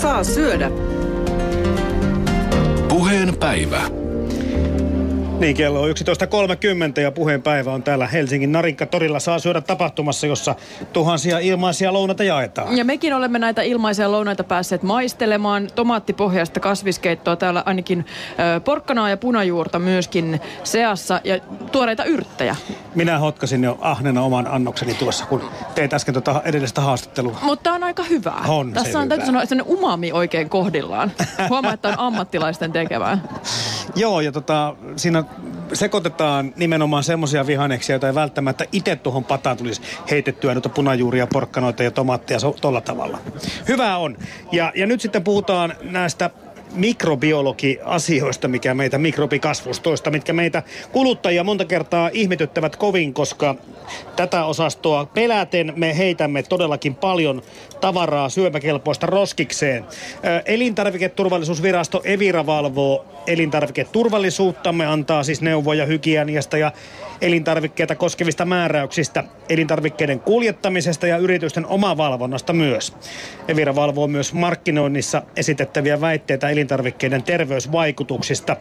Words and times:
saa 0.00 0.24
syödä. 0.24 0.70
Puheen 2.88 3.36
päivä. 3.36 3.99
Niin, 5.40 5.56
kello 5.56 5.82
on 5.82 5.90
11.30 6.96 7.00
ja 7.00 7.10
puheenpäivä 7.10 7.72
on 7.72 7.82
täällä 7.82 8.06
Helsingin 8.06 8.52
Narinka-torilla. 8.52 9.20
Saa 9.20 9.38
syödä 9.38 9.60
tapahtumassa, 9.60 10.26
jossa 10.26 10.54
tuhansia 10.92 11.38
ilmaisia 11.38 11.92
lounaita 11.92 12.24
jaetaan. 12.24 12.76
Ja 12.76 12.84
mekin 12.84 13.14
olemme 13.14 13.38
näitä 13.38 13.62
ilmaisia 13.62 14.12
lounaita 14.12 14.44
päässeet 14.44 14.82
maistelemaan. 14.82 15.68
Tomaattipohjaista 15.74 16.60
kasviskeittoa 16.60 17.36
täällä 17.36 17.62
ainakin 17.66 18.06
ö, 18.56 18.60
porkkanaa 18.60 19.08
ja 19.10 19.16
punajuurta 19.16 19.78
myöskin 19.78 20.40
seassa 20.64 21.20
ja 21.24 21.38
tuoreita 21.72 22.04
yrttejä. 22.04 22.56
Minä 22.94 23.18
hotkasin 23.18 23.64
jo 23.64 23.78
ahnena 23.80 24.22
oman 24.22 24.46
annokseni 24.46 24.94
tuossa, 24.94 25.26
kun 25.26 25.42
teit 25.74 25.94
äsken 25.94 26.14
tuota 26.14 26.42
edellistä 26.44 26.80
haastattelua. 26.80 27.38
Mutta 27.42 27.72
on 27.72 27.84
aika 27.84 28.02
hyvää. 28.02 28.44
On 28.48 28.72
Tässä 28.72 28.98
on 28.98 29.08
täytyy 29.08 29.26
hyvää. 29.26 29.46
sanoa, 29.46 29.62
että 29.62 29.72
umami 29.72 30.12
oikein 30.12 30.48
kohdillaan. 30.48 31.12
Huomaa, 31.50 31.72
että 31.72 31.88
on 31.88 31.98
ammattilaisten 31.98 32.72
tekevää. 32.72 33.18
Joo, 33.96 34.20
ja 34.20 34.32
tota, 34.32 34.76
siinä 34.96 35.24
sekoitetaan 35.72 36.52
nimenomaan 36.56 37.04
semmoisia 37.04 37.46
vihanneksia, 37.46 37.94
joita 37.94 38.06
ei 38.06 38.14
välttämättä 38.14 38.64
itse 38.72 38.96
tuohon 38.96 39.24
pataan 39.24 39.56
tulisi 39.56 39.82
heitettyä, 40.10 40.54
noita 40.54 40.68
punajuuria, 40.68 41.26
porkkanoita 41.26 41.82
ja 41.82 41.90
tomaatteja 41.90 42.40
so, 42.40 42.56
tolla 42.60 42.80
tavalla. 42.80 43.18
Hyvä 43.68 43.96
on. 43.96 44.16
Ja, 44.52 44.72
ja 44.74 44.86
nyt 44.86 45.00
sitten 45.00 45.24
puhutaan 45.24 45.74
näistä 45.82 46.30
mikrobiologi-asioista, 46.72 48.48
mikä 48.48 48.74
meitä, 48.74 48.98
mikrobikasvustoista, 48.98 50.10
mitkä 50.10 50.32
meitä 50.32 50.62
kuluttajia 50.92 51.44
monta 51.44 51.64
kertaa 51.64 52.10
ihmetyttävät 52.12 52.76
kovin, 52.76 53.14
koska 53.14 53.54
tätä 54.16 54.44
osastoa 54.44 55.06
peläten 55.06 55.72
me 55.76 55.96
heitämme 55.98 56.42
todellakin 56.42 56.94
paljon 56.94 57.42
tavaraa 57.80 58.28
syömäkelpoista 58.28 59.06
roskikseen. 59.06 59.84
Elintarviketurvallisuusvirasto 60.46 62.00
Evira 62.04 62.46
valvoo 62.46 63.04
elintarviketurvallisuuttamme, 63.26 64.86
antaa 64.86 65.22
siis 65.22 65.40
neuvoja 65.40 65.86
hygieniasta 65.86 66.58
ja 66.58 66.72
elintarvikkeita 67.20 67.94
koskevista 67.94 68.44
määräyksistä, 68.44 69.24
elintarvikkeiden 69.48 70.20
kuljettamisesta 70.20 71.06
ja 71.06 71.16
yritysten 71.16 71.66
omavalvonnasta 71.66 72.52
myös. 72.52 72.96
Evira 73.48 73.74
valvoo 73.74 74.06
myös 74.06 74.34
markkinoinnissa 74.34 75.22
esitettäviä 75.36 76.00
väitteitä 76.00 76.50
elintarvikkeiden 76.60 77.22
terveysvaikutuksista. 77.22 78.56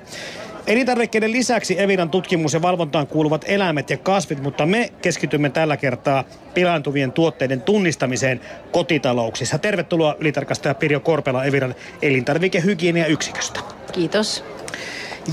Elintarvikkeiden 0.67 1.31
lisäksi 1.31 1.81
Eviran 1.81 2.09
tutkimus 2.09 2.53
ja 2.53 2.61
valvontaan 2.61 3.07
kuuluvat 3.07 3.45
eläimet 3.47 3.89
ja 3.89 3.97
kasvit, 3.97 4.41
mutta 4.41 4.65
me 4.65 4.93
keskitymme 5.01 5.49
tällä 5.49 5.77
kertaa 5.77 6.23
pilaantuvien 6.53 7.11
tuotteiden 7.11 7.61
tunnistamiseen 7.61 8.41
kotitalouksissa. 8.71 9.57
Tervetuloa 9.57 10.15
ylitarkastaja 10.19 10.75
Pirjo 10.75 10.99
Korpela 10.99 11.45
Eviran 11.45 11.75
elintarvikehygieniayksiköstä. 12.01 13.59
Kiitos. 13.91 14.43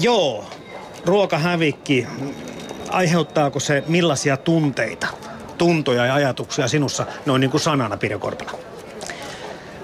Joo, 0.01 0.45
ruokahävikki, 1.05 2.07
aiheuttaako 2.89 3.61
se 3.61 3.85
millaisia 3.89 4.37
tunteita, 4.37 5.07
tuntoja 5.59 6.07
ja 6.07 6.15
ajatuksia 6.15 6.69
sinussa 6.69 7.07
noin 7.27 7.41
niin 7.41 7.51
kuin 7.51 7.61
sanana, 7.61 7.97
Pirjo 7.97 8.19
Korpela? 8.19 8.76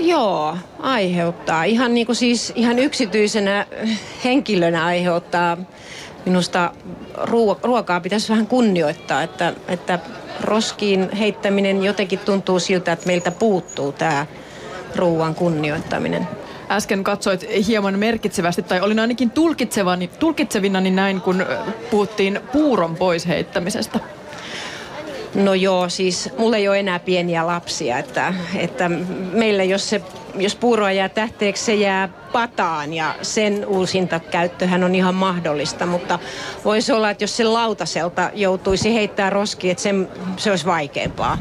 Joo, 0.03 0.57
aiheuttaa. 0.79 1.65
Ihan 1.65 1.95
niin 1.95 2.07
kuin 2.07 2.17
siis 2.17 2.53
ihan 2.55 2.79
yksityisenä 2.79 3.67
henkilönä 4.25 4.85
aiheuttaa. 4.85 5.57
Minusta 6.27 6.73
ruo- 7.17 7.59
ruokaa 7.63 8.01
pitäisi 8.01 8.29
vähän 8.29 8.47
kunnioittaa, 8.47 9.23
että, 9.23 9.53
että 9.69 9.99
roskiin 10.41 11.13
heittäminen 11.17 11.83
jotenkin 11.83 12.19
tuntuu 12.19 12.59
siltä, 12.59 12.93
että 12.93 13.07
meiltä 13.07 13.31
puuttuu 13.31 13.93
tämä 13.93 14.27
ruoan 14.97 15.35
kunnioittaminen. 15.35 16.29
Äsken 16.71 17.05
katsoit 17.05 17.47
hieman 17.67 17.99
merkitsevästi, 17.99 18.63
tai 18.63 18.81
olin 18.81 18.99
ainakin 18.99 19.31
tulkitsevani, 19.31 20.11
tulkitsevinani 20.19 20.91
näin, 20.91 21.21
kun 21.21 21.41
ö, 21.41 21.59
puhuttiin 21.91 22.41
puuron 22.53 22.97
pois 22.97 23.27
heittämisestä. 23.27 24.01
No 25.35 25.55
joo, 25.55 25.89
siis 25.89 26.31
mulla 26.39 26.57
ei 26.57 26.69
ole 26.69 26.81
enää 26.81 26.99
pieniä 26.99 27.47
lapsia, 27.47 27.99
että, 27.99 28.35
että 28.57 28.89
meillä 29.33 29.65
jos, 29.65 29.89
se, 29.89 30.03
jos 30.37 30.57
puuroa 30.57 30.93
jää 30.93 31.09
tähteeksi, 31.09 31.65
se 31.65 31.75
jää 31.75 32.09
pataan 32.09 32.95
ja 32.95 33.15
sen 33.23 33.67
uusinta 33.67 34.21
käyttöhän 34.21 34.85
on 34.85 34.95
ihan 34.95 35.15
mahdollista, 35.15 35.87
mutta 35.87 36.19
voisi 36.65 36.93
olla, 36.93 37.11
että 37.11 37.25
jos 37.25 37.37
se 37.37 37.45
lautaselta 37.45 38.31
joutuisi 38.35 38.95
heittää 38.95 39.31
roskiin, 39.31 39.71
että 39.71 39.83
sen, 39.83 40.09
se 40.37 40.51
olisi 40.51 40.67
vaikeampaa. 40.67 41.39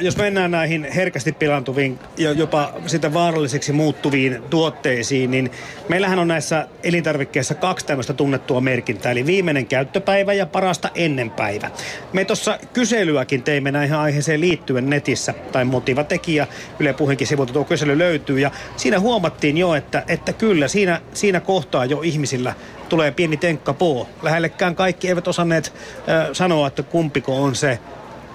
Jos 0.00 0.16
mennään 0.16 0.50
näihin 0.50 0.92
herkästi 0.94 1.32
pilantuviin 1.32 1.98
ja 2.16 2.32
jopa 2.32 2.72
sitä 2.86 3.14
vaaralliseksi 3.14 3.72
muuttuviin 3.72 4.42
tuotteisiin, 4.50 5.30
niin 5.30 5.50
meillähän 5.88 6.18
on 6.18 6.28
näissä 6.28 6.66
elintarvikkeissa 6.82 7.54
kaksi 7.54 7.86
tämmöistä 7.86 8.12
tunnettua 8.12 8.60
merkintää, 8.60 9.12
eli 9.12 9.26
viimeinen 9.26 9.66
käyttöpäivä 9.66 10.32
ja 10.32 10.46
parasta 10.46 10.90
ennenpäivä. 10.94 11.70
Me 12.12 12.24
tuossa 12.24 12.58
kyselyäkin 12.72 13.42
teimme 13.42 13.72
näihin 13.72 13.96
aiheeseen 13.96 14.40
liittyen 14.40 14.90
netissä, 14.90 15.34
tai 15.52 15.64
motivatekijä, 15.64 16.46
Yle 16.80 16.92
Puheenkin 16.92 17.26
sivulta 17.26 17.52
tuo 17.52 17.64
kysely 17.64 17.98
löytyy, 17.98 18.38
ja 18.40 18.50
siinä 18.76 19.00
huomattiin 19.00 19.58
jo, 19.58 19.74
että, 19.74 20.04
että 20.08 20.32
kyllä 20.32 20.68
siinä, 20.68 21.00
siinä 21.14 21.40
kohtaa 21.40 21.84
jo 21.84 22.00
ihmisillä 22.02 22.54
tulee 22.88 23.10
pieni 23.10 23.36
tenkka 23.36 23.74
poo. 23.74 24.08
Lähellekään 24.22 24.76
kaikki 24.76 25.08
eivät 25.08 25.28
osanneet 25.28 25.72
äh, 26.08 26.28
sanoa, 26.32 26.66
että 26.66 26.82
kumpiko 26.82 27.42
on 27.42 27.54
se 27.54 27.78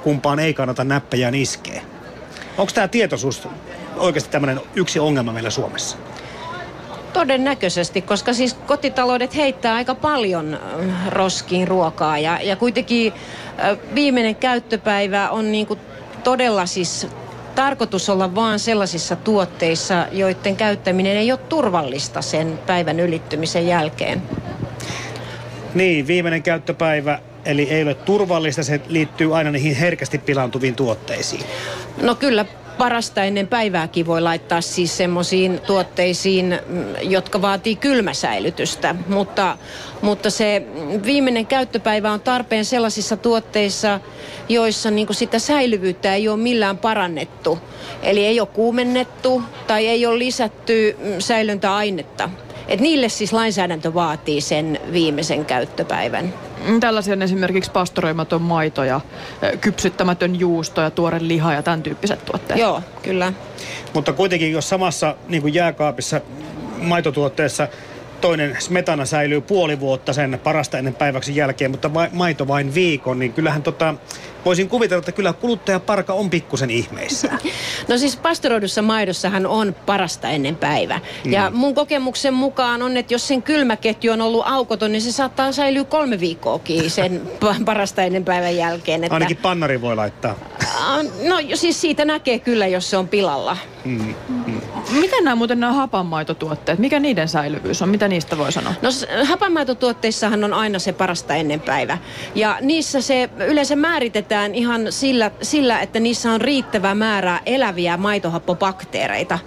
kumpaan 0.06 0.40
ei 0.40 0.54
kannata 0.54 0.84
näppejään 0.84 1.36
iskeä. 1.36 1.82
Onko 2.58 2.72
tämä 2.76 2.88
tietoisuus 2.88 3.48
oikeasti 3.98 4.32
tämmöinen 4.32 4.62
yksi 4.76 5.00
ongelma 5.00 5.32
meillä 5.32 5.50
Suomessa? 5.50 5.98
Todennäköisesti, 7.14 8.02
koska 8.02 8.34
siis 8.34 8.54
kotitaloudet 8.54 9.36
heittää 9.36 9.76
aika 9.76 9.96
paljon 9.96 10.54
äh, 10.54 11.08
roskiin 11.10 11.68
ruokaa 11.68 12.18
ja, 12.18 12.40
ja 12.42 12.56
kuitenkin 12.56 13.14
äh, 13.14 13.78
viimeinen 13.96 14.36
käyttöpäivä 14.36 15.30
on 15.30 15.52
niinku 15.52 15.78
todella 16.24 16.66
siis 16.66 17.08
tarkoitus 17.56 18.10
olla 18.10 18.36
vaan 18.36 18.60
sellaisissa 18.60 19.16
tuotteissa, 19.16 20.08
joiden 20.12 20.56
käyttäminen 20.56 21.18
ei 21.18 21.32
ole 21.32 21.40
turvallista 21.50 22.22
sen 22.22 22.60
päivän 22.66 23.00
ylittymisen 23.00 23.68
jälkeen. 23.68 24.22
Niin, 25.74 26.08
viimeinen 26.08 26.44
käyttöpäivä, 26.44 27.20
eli 27.46 27.70
ei 27.70 27.84
ole 27.84 27.94
turvallista, 27.94 28.64
se 28.64 28.82
liittyy 28.88 29.38
aina 29.38 29.52
niihin 29.52 29.76
herkästi 29.76 30.18
pilaantuviin 30.18 30.76
tuotteisiin. 30.76 31.44
No 32.02 32.16
kyllä 32.16 32.46
parasta 32.78 33.24
ennen 33.24 33.48
päivääkin 33.48 34.06
voi 34.06 34.22
laittaa 34.22 34.62
siis 34.62 34.98
semmoisiin 34.98 35.62
tuotteisiin, 35.68 36.60
mm, 36.68 36.86
jotka 37.02 37.42
vaatii 37.42 37.76
kylmäsäilytystä. 37.76 38.96
Mutta, 39.08 39.58
mutta 40.02 40.30
se 40.30 40.62
viimeinen 41.06 41.46
käyttöpäivä 41.46 42.12
on 42.12 42.22
tarpeen 42.22 42.66
sellaisissa 42.66 43.18
tuotteissa, 43.18 44.00
joissa 44.50 44.92
niin 44.92 45.08
sitä 45.12 45.40
säilyvyyttä 45.40 46.16
ei 46.16 46.28
ole 46.28 46.38
millään 46.38 46.78
parannettu. 46.78 47.60
Eli 48.04 48.26
ei 48.26 48.40
ole 48.40 48.48
kuumennettu 48.54 49.42
tai 49.68 49.88
ei 49.88 50.06
ole 50.06 50.20
lisätty 50.20 50.98
mm, 51.00 51.20
säilöntäainetta. 51.20 52.30
Et 52.68 52.80
niille 52.80 53.10
siis 53.10 53.34
lainsäädäntö 53.34 53.94
vaatii 53.94 54.42
sen 54.42 54.80
viimeisen 54.92 55.46
käyttöpäivän. 55.46 56.34
Mm, 56.68 56.80
Tällaisia 56.80 57.14
on 57.14 57.22
esimerkiksi 57.22 57.72
pastoroimaton 57.72 58.42
maito 58.42 58.84
ja 58.84 59.02
kypsyttämätön 59.62 60.40
juusto 60.40 60.82
ja 60.82 60.92
tuore 60.92 61.18
liha 61.22 61.54
ja 61.54 61.64
tämän 61.64 61.84
tyyppiset 61.84 62.26
tuotteet. 62.26 62.60
Joo, 62.60 62.82
kyllä. 63.02 63.34
Mutta 63.94 64.14
kuitenkin, 64.14 64.52
jos 64.52 64.70
samassa 64.70 65.16
niin 65.28 65.42
kuin 65.42 65.54
jääkaapissa 65.54 66.22
maitotuotteessa 66.82 67.68
toinen 68.26 68.56
smetana 68.60 69.06
säilyy 69.06 69.42
puoli 69.42 69.80
vuotta 69.80 70.14
sen 70.14 70.40
parasta 70.44 70.78
ennen 70.78 70.96
päiväksi 70.96 71.36
jälkeen, 71.36 71.72
mutta 71.72 71.90
maito 72.12 72.48
vain 72.48 72.74
viikon, 72.74 73.20
niin 73.20 73.34
kyllähän 73.34 73.64
tota, 73.64 73.94
voisin 74.46 74.70
kuvitella, 74.70 75.00
että 75.00 75.12
kyllä 75.12 75.34
kuluttajaparka 75.34 76.14
on 76.14 76.30
pikkusen 76.30 76.70
ihmeissä. 76.70 77.30
No 77.88 77.98
siis 77.98 78.16
pastoroidussa 78.18 78.82
maidossahan 78.82 79.46
on 79.46 79.76
parasta 79.86 80.30
ennen 80.30 80.56
päivä. 80.56 81.00
Mm. 81.26 81.32
Ja 81.34 81.52
mun 81.54 81.76
kokemuksen 81.76 82.34
mukaan 82.34 82.82
on, 82.82 82.98
että 82.98 83.14
jos 83.14 83.28
sen 83.28 83.44
kylmäketju 83.44 84.12
on 84.12 84.22
ollut 84.22 84.44
aukoton, 84.46 84.92
niin 84.92 85.02
se 85.02 85.12
saattaa 85.12 85.52
säilyä 85.52 85.84
kolme 85.84 86.20
viikkoakin 86.20 86.90
sen 86.90 87.22
pa- 87.46 87.64
parasta 87.66 88.04
ennen 88.04 88.26
päivän 88.26 88.56
jälkeen. 88.58 89.04
Että, 89.04 89.14
Ainakin 89.14 89.38
pannari 89.38 89.82
voi 89.82 89.96
laittaa. 89.96 90.36
Ah, 90.80 91.06
No 91.24 91.36
siis 91.54 91.82
siitä 91.82 92.06
näkee 92.06 92.40
kyllä, 92.40 92.68
jos 92.68 92.90
se 92.90 92.98
on 92.98 93.08
pilalla. 93.08 93.58
Miten 94.92 95.24
nämä 95.24 95.36
muuten 95.36 95.60
nämä 95.60 95.74
hapanmaitotuotteet, 95.74 96.80
mikä 96.80 97.00
niiden 97.00 97.28
säilyvyys 97.28 97.82
on? 97.82 97.90
Mitä 97.90 98.08
niistä 98.08 98.38
voi 98.38 98.52
sanoa? 98.52 98.74
No 98.82 98.90
hapanmaitotuotteissahan 99.24 100.44
on 100.44 100.54
aina 100.54 100.80
se 100.80 100.94
parasta 100.94 101.36
ennen 101.36 101.60
päivä. 101.60 101.98
Ja 102.36 102.58
niissä 102.62 103.02
se 103.02 103.30
yleensä 103.48 103.76
määritetään 103.76 104.56
ihan 104.56 104.92
sillä, 104.92 105.32
sillä 105.42 105.80
että 105.80 106.00
niissä 106.00 106.32
on 106.32 106.42
riittävä 106.42 106.96
määrä 106.96 107.40
eläviä 107.46 107.98
maitohappobakteereita. 107.98 109.40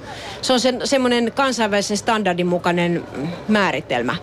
Se 0.43 0.53
on 0.53 0.61
sen, 0.61 0.81
semmoinen 0.85 1.33
kansainvälisen 1.35 1.97
standardin 1.97 2.47
mukainen 2.47 3.05
määritelmä. 3.49 4.17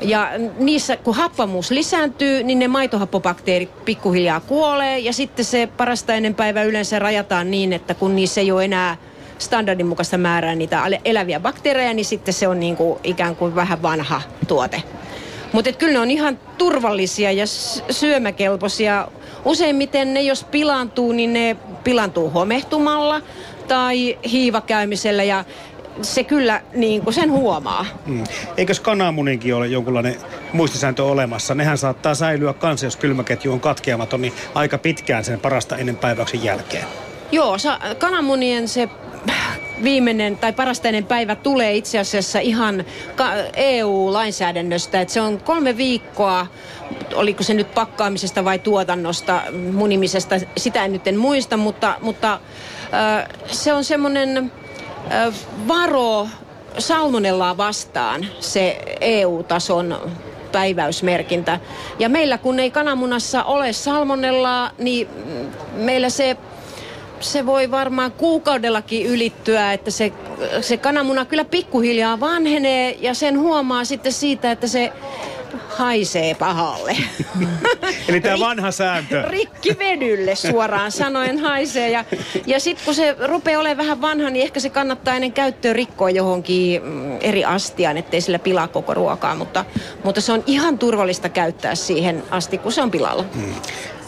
Ja 0.00 0.30
niissä, 0.58 0.96
kun 0.96 1.14
happamuus 1.14 1.70
lisääntyy, 1.70 2.42
niin 2.42 2.58
ne 2.58 2.68
maitohappobakteerit 2.68 3.84
pikkuhiljaa 3.84 4.40
kuolee. 4.40 4.98
Ja 4.98 5.12
sitten 5.12 5.44
se 5.44 5.68
parasta 5.76 6.14
ennen 6.14 6.34
päivä 6.34 6.62
yleensä 6.62 6.98
rajataan 6.98 7.50
niin, 7.50 7.72
että 7.72 7.94
kun 7.94 8.16
niissä 8.16 8.40
ei 8.40 8.52
ole 8.52 8.64
enää 8.64 8.96
standardin 9.38 9.86
mukaista 9.86 10.18
määrää 10.18 10.54
niitä 10.54 10.82
eläviä 11.04 11.40
bakteereja, 11.40 11.94
niin 11.94 12.04
sitten 12.04 12.34
se 12.34 12.48
on 12.48 12.60
niin 12.60 12.76
kuin 12.76 12.98
ikään 13.04 13.36
kuin 13.36 13.54
vähän 13.54 13.82
vanha 13.82 14.22
tuote. 14.48 14.82
Mutta 15.52 15.72
kyllä 15.72 15.92
ne 15.92 15.98
on 15.98 16.10
ihan 16.10 16.38
turvallisia 16.58 17.32
ja 17.32 17.44
syömäkelpoisia. 17.90 19.08
Useimmiten 19.44 20.14
ne, 20.14 20.22
jos 20.22 20.44
pilaantuu, 20.44 21.12
niin 21.12 21.32
ne 21.32 21.56
pilaantuu 21.84 22.30
homehtumalla 22.30 23.20
tai 23.68 24.18
hiivakäymisellä 24.30 25.22
ja 25.22 25.44
se 26.02 26.24
kyllä 26.24 26.60
niin 26.74 27.02
kuin 27.02 27.14
sen 27.14 27.30
huomaa. 27.30 27.86
Mm. 28.06 28.24
Eikös 28.56 28.80
kananmuninkin 28.80 29.54
ole 29.54 29.66
jonkunlainen 29.66 30.16
muistisääntö 30.52 31.04
olemassa? 31.04 31.54
Nehän 31.54 31.78
saattaa 31.78 32.14
säilyä 32.14 32.52
kanssa, 32.52 32.86
jos 32.86 32.96
kylmäketju 32.96 33.52
on 33.52 33.60
katkeamaton, 33.60 34.22
niin 34.22 34.32
aika 34.54 34.78
pitkään 34.78 35.24
sen 35.24 35.40
parasta 35.40 35.76
ennen 35.76 35.96
päiväyksen 35.96 36.44
jälkeen. 36.44 36.84
Joo, 37.32 37.58
sa- 37.58 37.80
kananmunien 37.98 38.68
se 38.68 38.88
viimeinen 39.82 40.36
tai 40.36 40.52
parastainen 40.52 41.04
päivä 41.06 41.34
tulee 41.34 41.72
itse 41.74 41.98
asiassa 41.98 42.38
ihan 42.38 42.84
EU-lainsäädännöstä, 43.56 45.00
että 45.00 45.14
se 45.14 45.20
on 45.20 45.40
kolme 45.40 45.76
viikkoa, 45.76 46.46
oliko 47.14 47.42
se 47.42 47.54
nyt 47.54 47.74
pakkaamisesta 47.74 48.44
vai 48.44 48.58
tuotannosta, 48.58 49.42
munimisesta, 49.72 50.34
sitä 50.56 50.84
en 50.84 50.92
nyt 50.92 51.06
en 51.06 51.16
muista, 51.16 51.56
mutta, 51.56 51.94
mutta 52.00 52.32
äh, 52.32 53.28
se 53.46 53.72
on 53.72 53.84
semmoinen 53.84 54.52
äh, 55.12 55.34
varo 55.68 56.28
salmonellaa 56.78 57.56
vastaan 57.56 58.26
se 58.40 58.78
EU-tason 59.00 60.10
päiväysmerkintä. 60.52 61.60
Ja 61.98 62.08
meillä 62.08 62.38
kun 62.38 62.60
ei 62.60 62.70
kananmunassa 62.70 63.44
ole 63.44 63.72
salmonellaa, 63.72 64.70
niin 64.78 65.08
meillä 65.74 66.10
se 66.10 66.36
se 67.22 67.46
voi 67.46 67.70
varmaan 67.70 68.12
kuukaudellakin 68.12 69.06
ylittyä, 69.06 69.72
että 69.72 69.90
se, 69.90 70.12
se 70.60 70.76
kananmuna 70.76 71.24
kyllä 71.24 71.44
pikkuhiljaa 71.44 72.20
vanhenee 72.20 72.96
ja 73.00 73.14
sen 73.14 73.38
huomaa 73.38 73.84
sitten 73.84 74.12
siitä, 74.12 74.50
että 74.50 74.66
se 74.66 74.92
haisee 75.68 76.34
pahalle. 76.34 76.96
Eli 78.08 78.20
tämä 78.20 78.38
vanha 78.38 78.70
sääntö. 78.70 79.22
Rikki 79.22 79.78
vedylle 79.78 80.34
suoraan 80.34 80.92
sanoen 80.92 81.38
haisee. 81.38 81.90
Ja, 81.90 82.04
ja 82.46 82.60
sitten 82.60 82.84
kun 82.84 82.94
se 82.94 83.16
rupeaa 83.26 83.60
olemaan 83.60 83.76
vähän 83.76 84.00
vanha, 84.00 84.30
niin 84.30 84.42
ehkä 84.42 84.60
se 84.60 84.70
kannattaa 84.70 85.14
ennen 85.14 85.32
käyttöä 85.32 85.72
rikkoa 85.72 86.10
johonkin 86.10 86.82
mm, 86.82 87.18
eri 87.20 87.44
astiaan, 87.44 87.96
ettei 87.96 88.20
sillä 88.20 88.38
pilaa 88.38 88.68
koko 88.68 88.94
ruokaa. 88.94 89.34
Mutta, 89.34 89.64
mutta 90.04 90.20
se 90.20 90.32
on 90.32 90.44
ihan 90.46 90.78
turvallista 90.78 91.28
käyttää 91.28 91.74
siihen 91.74 92.22
asti, 92.30 92.58
kun 92.58 92.72
se 92.72 92.82
on 92.82 92.90
pilalla. 92.90 93.24
Hmm. 93.34 93.54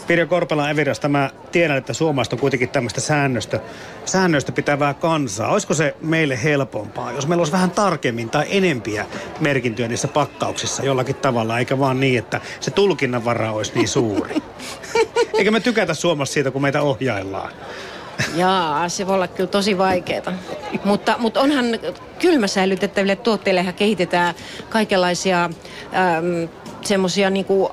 Pirjo 0.07 0.27
Korpela 0.27 0.69
Evirasta, 0.69 1.09
mä 1.09 1.29
tiedän, 1.51 1.77
että 1.77 1.93
suomalaiset 1.93 2.33
on 2.33 2.39
kuitenkin 2.39 2.69
tämmöistä 2.69 3.01
säännöstä, 3.01 3.59
säännöstä 4.05 4.51
pitävää 4.51 4.93
kansaa. 4.93 5.51
Olisiko 5.51 5.73
se 5.73 5.95
meille 6.01 6.43
helpompaa, 6.43 7.11
jos 7.11 7.27
meillä 7.27 7.41
olisi 7.41 7.53
vähän 7.53 7.71
tarkemmin 7.71 8.29
tai 8.29 8.45
enempiä 8.49 9.05
merkintöjä 9.39 9.87
niissä 9.87 10.07
pakkauksissa 10.07 10.85
jollakin 10.85 11.15
tavalla, 11.15 11.59
eikä 11.59 11.79
vaan 11.79 11.99
niin, 11.99 12.19
että 12.19 12.41
se 12.59 12.71
tulkinnan 12.71 13.25
vara 13.25 13.51
olisi 13.51 13.71
niin 13.75 13.87
suuri. 13.87 14.35
Eikä 15.37 15.51
me 15.51 15.59
tykätä 15.59 15.93
Suomessa 15.93 16.33
siitä, 16.33 16.51
kun 16.51 16.61
meitä 16.61 16.81
ohjaillaan. 16.81 17.51
Jaa, 18.35 18.89
se 18.89 19.07
voi 19.07 19.15
olla 19.15 19.27
kyllä 19.27 19.49
tosi 19.49 19.77
vaikeaa. 19.77 20.33
mutta, 20.85 21.15
mutta 21.17 21.41
onhan 21.41 21.65
kylmäsäilytettäville 22.19 23.15
tuotteille 23.15 23.73
kehitetään 23.75 24.35
kaikenlaisia 24.69 25.43
ähm, 25.43 26.49
semmoisia 26.81 27.29
niinku 27.29 27.71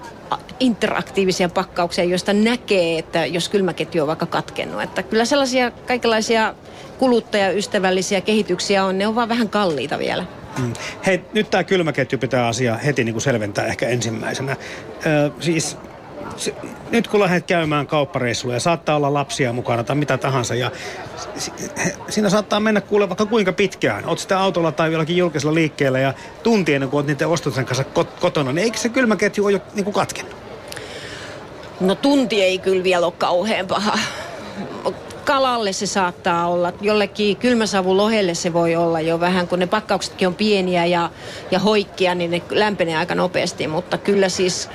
interaktiivisia 0.61 1.49
pakkauksia, 1.49 2.05
joista 2.05 2.32
näkee, 2.32 2.99
että 2.99 3.26
jos 3.26 3.49
kylmäketju 3.49 4.02
on 4.02 4.08
vaikka 4.08 4.26
katkennut. 4.26 4.82
Että 4.82 5.02
kyllä 5.02 5.25
sellaisia 5.25 5.70
kaikenlaisia 5.70 6.55
kuluttajaystävällisiä 6.99 8.20
kehityksiä 8.20 8.84
on, 8.84 8.99
ne 8.99 9.06
on 9.06 9.14
vaan 9.14 9.29
vähän 9.29 9.49
kalliita 9.49 9.99
vielä. 9.99 10.25
Mm. 10.58 10.73
Hei, 11.06 11.25
nyt 11.32 11.50
tämä 11.50 11.64
kylmäketju 11.64 12.19
pitää 12.19 12.46
asiaa 12.46 12.76
heti 12.76 13.05
niin 13.05 13.14
kuin 13.14 13.23
selventää 13.23 13.67
ehkä 13.67 13.88
ensimmäisenä. 13.88 14.56
Ö, 15.06 15.31
siis 15.40 15.76
se, 16.37 16.55
nyt 16.90 17.08
kun 17.08 17.20
lähdet 17.20 17.46
käymään 17.46 17.87
kauppareissulla 17.87 18.55
ja 18.55 18.61
saattaa 18.61 18.96
olla 18.96 19.14
lapsia 19.14 19.52
mukana 19.52 19.84
tai 19.84 19.96
mitä 19.96 20.19
tahansa 20.19 20.55
ja 20.55 20.70
siinä 22.08 22.31
saattaa 22.31 22.61
mennä 22.61 22.81
kuule 22.81 23.08
vaikka 23.08 23.26
kuinka 23.26 23.52
pitkään. 23.52 24.08
Oot 24.08 24.19
sitten 24.19 24.38
autolla 24.38 24.73
tai 24.73 24.93
jollakin 24.93 25.17
julkisella 25.17 25.55
liikkeellä 25.55 25.99
ja 25.99 26.14
tunti 26.43 26.75
ennen 26.75 26.90
kuin 26.90 26.99
oot 26.99 27.06
niiden 27.06 27.29
ostosten 27.29 27.64
kanssa 27.64 27.84
kotona, 28.20 28.52
niin 28.52 28.64
eikö 28.64 28.79
se 28.79 28.88
kylmäketju 28.88 29.44
ole 29.44 29.52
jo 29.52 29.61
niin 29.75 29.84
kuin 29.84 29.94
katkennut? 29.94 30.37
No 31.81 31.94
tunti 31.94 32.43
ei 32.43 32.58
kyllä 32.58 32.84
vielä 32.84 33.06
ole 33.06 33.14
kauhean 33.19 33.67
paha. 33.67 33.99
Kalalle 35.25 35.73
se 35.73 35.87
saattaa 35.87 36.49
olla, 36.49 36.73
jollekin 36.81 37.37
kylmäsavulohelle 37.37 38.34
se 38.34 38.52
voi 38.52 38.76
olla 38.76 39.00
jo 39.00 39.20
vähän, 39.20 39.49
kun 39.49 39.58
ne 39.58 39.67
pakkauksetkin 39.67 40.29
on 40.29 40.34
pieniä 40.34 40.87
ja, 40.87 41.11
ja 41.50 41.58
hoikkia, 41.58 42.14
niin 42.14 42.31
ne 42.31 42.43
lämpenee 42.50 42.96
aika 42.96 43.14
nopeasti, 43.14 43.67
mutta 43.67 43.99
kyllä 43.99 44.29
siis 44.29 44.70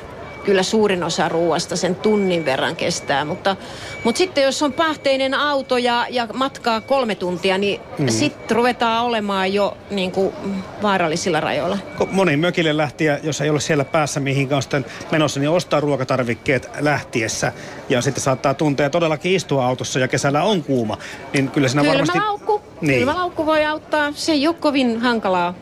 kyllä 0.47 0.63
suurin 0.63 1.03
osa 1.03 1.29
ruoasta 1.29 1.75
sen 1.75 1.95
tunnin 1.95 2.45
verran 2.45 2.75
kestää. 2.75 3.25
Mutta, 3.25 3.55
mutta 4.03 4.17
sitten 4.17 4.43
jos 4.43 4.63
on 4.63 4.73
pahteinen 4.73 5.33
auto 5.33 5.77
ja, 5.77 6.05
ja 6.09 6.27
matkaa 6.33 6.81
kolme 6.81 7.15
tuntia, 7.15 7.57
niin 7.57 7.81
mm. 7.97 8.07
sitten 8.07 8.57
ruvetaan 8.57 9.05
olemaan 9.05 9.53
jo 9.53 9.77
niin 9.91 10.11
kuin, 10.11 10.33
vaarallisilla 10.81 11.39
rajoilla. 11.39 11.77
Moni 12.11 12.37
mökille 12.37 12.77
lähtiä, 12.77 13.19
jos 13.23 13.41
ei 13.41 13.49
ole 13.49 13.59
siellä 13.59 13.85
päässä 13.85 14.19
mihin 14.19 14.53
on 14.53 14.61
sitten 14.61 14.85
menossa, 15.11 15.39
niin 15.39 15.49
ostaa 15.49 15.79
ruokatarvikkeet 15.79 16.69
lähtiessä. 16.79 17.51
Ja 17.89 18.01
sitten 18.01 18.23
saattaa 18.23 18.53
tuntea 18.53 18.89
todellakin 18.89 19.35
istua 19.35 19.65
autossa 19.65 19.99
ja 19.99 20.07
kesällä 20.07 20.43
on 20.43 20.63
kuuma. 20.63 20.97
Niin 21.33 21.51
kyllä 21.51 21.67
siinä 21.67 21.89
varmasti... 21.89 22.19
Laukku. 22.19 22.61
Niin. 22.81 22.99
Kylmälaukku 22.99 23.45
voi 23.45 23.65
auttaa. 23.65 24.11
Se 24.15 24.31
ei 24.31 24.47
ole 24.47 24.55
kovin 24.59 24.99
hankalaa 24.99 25.53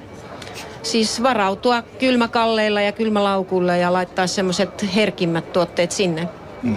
siis 0.86 1.24
varautua 1.24 1.82
kylmäkalleilla 1.82 2.82
ja 2.82 2.92
kylmälaukulla 2.92 3.76
ja 3.76 3.94
laittaa 3.94 4.28
semmoiset 4.28 4.96
herkimmät 4.96 5.54
tuotteet 5.54 5.92
sinne. 5.92 6.30
Mm. 6.64 6.76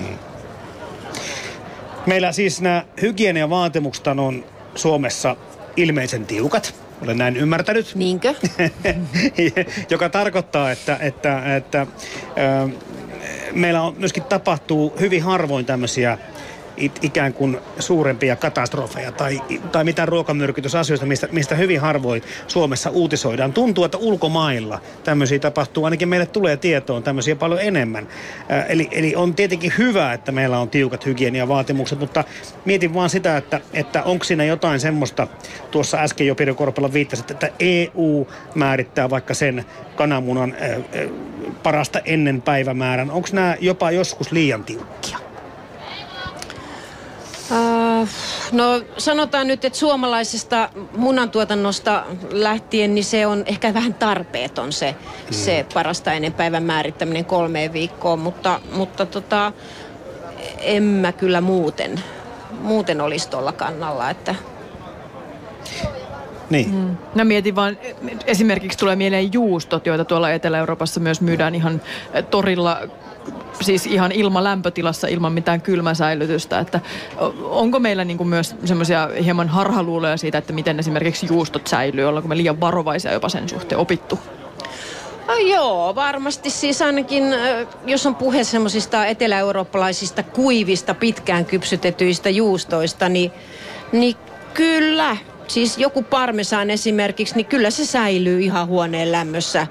Meillä 2.06 2.32
siis 2.32 2.60
nämä 2.60 2.84
hygieniavaatimukset 3.02 4.06
on 4.06 4.44
Suomessa 4.75 5.37
ilmeisen 5.76 6.26
tiukat. 6.26 6.75
Olen 7.02 7.19
näin 7.19 7.37
ymmärtänyt. 7.37 7.94
Niinkö? 7.94 8.34
Joka 9.90 10.08
tarkoittaa, 10.08 10.70
että, 10.70 10.99
että, 11.00 11.56
että 11.56 11.87
ö, 12.38 12.69
meillä 13.52 13.82
on 13.82 13.94
myöskin 13.99 14.22
tapahtuu 14.22 14.94
hyvin 15.00 15.22
harvoin 15.22 15.66
tämmöisiä 15.66 16.19
ikään 17.03 17.33
kuin 17.33 17.59
suurempia 17.79 18.37
katastrofeja 18.37 19.13
tai, 19.13 19.41
tai 19.73 19.85
mitään 19.85 20.09
ruokamyrkytysasioista, 20.09 21.07
mistä, 21.07 21.29
mistä 21.32 21.55
hyvin 21.55 21.81
harvoin 21.81 22.23
Suomessa 22.47 22.91
uutisoidaan. 22.91 23.53
Tuntuu, 23.53 23.85
että 23.85 23.99
ulkomailla 23.99 24.81
tämmöisiä 25.05 25.39
tapahtuu, 25.39 25.85
ainakin 25.85 26.08
meille 26.08 26.27
tulee 26.27 26.56
tietoon 26.56 27.03
tämmöisiä 27.03 27.37
paljon 27.37 27.61
enemmän. 27.61 28.08
Äh, 28.53 28.65
eli, 28.69 28.89
eli 28.91 29.17
on 29.17 29.35
tietenkin 29.35 29.73
hyvä, 29.79 30.13
että 30.13 30.32
meillä 30.32 30.58
on 30.58 30.70
tiukat 30.70 31.06
hygieniavaatimukset, 31.06 31.99
mutta 31.99 32.25
mietin 32.65 32.94
vaan 32.94 33.11
sitä, 33.11 33.37
että, 33.37 33.61
että 33.73 34.03
onko 34.03 34.25
siinä 34.25 34.44
jotain 34.44 34.81
semmoista, 34.81 35.27
tuossa 35.70 35.99
äsken 35.99 36.27
jo 36.27 36.35
Pirjo 36.35 36.55
Korpela 36.55 36.93
viittasi, 36.93 37.25
että 37.31 37.51
EU 37.58 38.29
määrittää 38.55 39.11
vaikka 39.11 39.35
sen 39.35 39.65
kananmunan 39.97 40.56
äh, 40.63 40.70
äh, 40.70 41.11
parasta 41.63 42.01
ennen 42.05 42.43
päivämäärän. 42.43 43.11
Onko 43.11 43.29
nämä 43.32 43.56
jopa 43.61 43.91
joskus 43.91 44.32
liian 44.32 44.65
tiukkia? 44.65 45.28
No 48.52 48.82
sanotaan 48.98 49.46
nyt, 49.46 49.64
että 49.64 49.78
suomalaisesta 49.78 50.69
munantuotannosta 50.96 52.05
lähtien, 52.31 52.94
niin 52.94 53.05
se 53.05 53.26
on 53.26 53.43
ehkä 53.46 53.74
vähän 53.74 53.94
tarpeeton 53.94 54.72
se, 54.72 54.90
mm. 54.90 55.32
se 55.34 55.67
parasta 55.74 56.12
ennen 56.12 56.32
päivän 56.32 56.62
määrittäminen 56.62 57.24
kolmeen 57.24 57.72
viikkoon, 57.72 58.19
mutta, 58.19 58.60
mutta 58.72 59.06
tota, 59.06 59.52
en 60.58 60.82
mä 60.82 61.12
kyllä 61.12 61.40
muuten, 61.40 62.02
muuten 62.62 63.00
olisi 63.00 63.31
tuolla 63.31 63.52
kannalla, 63.52 64.10
että 64.10 64.34
niin. 66.50 66.74
Mm. 66.74 66.96
No 67.14 67.24
mietin 67.24 67.56
vaan, 67.56 67.78
esimerkiksi 68.26 68.78
tulee 68.78 68.96
mieleen 68.96 69.32
juustot, 69.32 69.86
joita 69.86 70.05
tuolla 70.05 70.31
Etelä-Euroopassa 70.31 71.00
myös 71.00 71.20
myydään 71.20 71.55
ihan 71.55 71.82
torilla 72.31 72.78
siis 73.60 73.86
ihan 73.86 74.12
ilman 74.12 74.44
lämpötilassa, 74.44 75.06
ilman 75.06 75.32
mitään 75.32 75.60
kylmäsäilytystä. 75.60 76.58
Että 76.58 76.81
onko 77.43 77.79
meillä 77.79 78.05
niin 78.05 78.19
kuin 78.19 78.29
myös 78.29 78.56
semmoisia 78.65 79.08
hieman 79.24 79.48
harhaluuloja 79.48 80.17
siitä, 80.17 80.38
että 80.38 80.53
miten 80.53 80.79
esimerkiksi 80.79 81.27
juustot 81.27 81.67
säilyy? 81.67 82.05
Ollaanko 82.05 82.29
me 82.29 82.36
liian 82.36 82.60
varovaisia 82.60 83.12
jopa 83.12 83.29
sen 83.29 83.48
suhteen 83.48 83.79
opittu? 83.79 84.19
No 85.27 85.34
joo, 85.34 85.94
varmasti 85.94 86.50
siis 86.50 86.82
ainakin, 86.82 87.24
jos 87.86 88.06
on 88.06 88.15
puhe 88.15 88.44
semmoisista 88.44 89.06
etelä-eurooppalaisista 89.06 90.22
kuivista, 90.22 90.94
pitkään 90.94 91.44
kypsytetyistä 91.44 92.31
juustoista, 92.31 93.08
niin, 93.08 93.32
niin 93.93 94.17
kyllä, 94.55 95.17
siis 95.48 95.78
joku 95.78 96.02
parmesan 96.02 96.70
esimerkiksi, 96.70 97.34
niin 97.34 97.46
kyllä 97.46 97.70
se 97.70 97.86
säilyy 97.86 98.40
ihan 98.40 98.67
huoneen 98.67 99.12
lämmössä. 99.12 99.67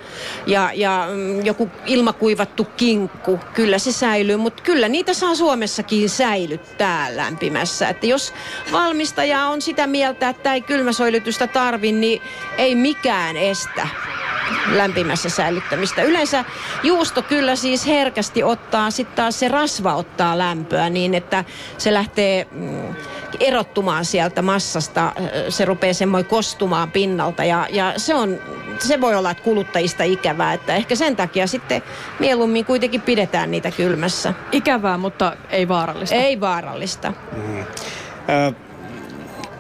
Ja, 0.48 0.72
ja 0.74 1.08
mm, 1.12 1.46
joku 1.46 1.70
ilmakuivattu 1.86 2.68
kinkku, 2.78 3.40
kyllä 3.54 3.80
se 3.80 3.92
säilyy, 3.92 4.38
mutta 4.38 4.64
kyllä 4.64 4.88
niitä 4.88 5.14
saa 5.14 5.36
Suomessakin 5.36 6.10
säilyttää 6.10 7.18
lämpimässä. 7.18 7.90
Että 7.90 8.08
jos 8.08 8.34
valmistaja 8.72 9.46
on 9.46 9.62
sitä 9.62 9.88
mieltä, 9.88 10.30
että 10.30 10.54
ei 10.54 10.62
kylmäsoilytystä 10.62 11.48
tarvi, 11.48 11.92
niin 11.92 12.22
ei 12.58 12.76
mikään 12.76 13.38
estä 13.38 13.88
lämpimässä 14.72 15.30
säilyttämistä. 15.30 16.04
Yleensä 16.04 16.46
juusto 16.84 17.22
kyllä 17.22 17.56
siis 17.56 17.88
herkästi 17.88 18.44
ottaa, 18.44 18.92
sitten 18.92 19.16
taas 19.16 19.40
se 19.40 19.48
rasva 19.48 19.96
ottaa 19.96 20.38
lämpöä 20.38 20.90
niin, 20.90 21.14
että 21.14 21.44
se 21.78 21.94
lähtee 21.94 22.48
mm, 22.52 22.96
erottumaan 23.40 24.06
sieltä 24.06 24.42
massasta. 24.42 25.14
Se 25.50 25.66
rupeaa 25.66 25.94
semmoin 25.94 26.26
kostumaan 26.26 26.92
pinnalta 26.92 27.44
ja, 27.44 27.68
ja 27.70 27.94
se, 27.98 28.16
on, 28.16 28.40
se 28.80 29.02
voi 29.02 29.16
olla 29.16 29.32
että 29.32 29.44
kuluttajista 29.44 30.04
ikävää, 30.04 30.54
että 30.54 30.76
ehkä 30.76 30.96
sen 30.96 31.16
takia 31.16 31.48
sitten 31.48 31.82
mieluummin 32.20 32.66
kuitenkin 32.66 33.02
pidetään 33.02 33.52
niitä 33.52 33.72
kylmässä. 33.72 34.34
Ikävää, 34.52 34.98
mutta 34.98 35.38
ei 35.50 35.68
vaarallista. 35.68 36.16
Ei 36.16 36.40
vaarallista. 36.40 37.14
Mm. 37.36 37.60
Ö, 37.60 38.54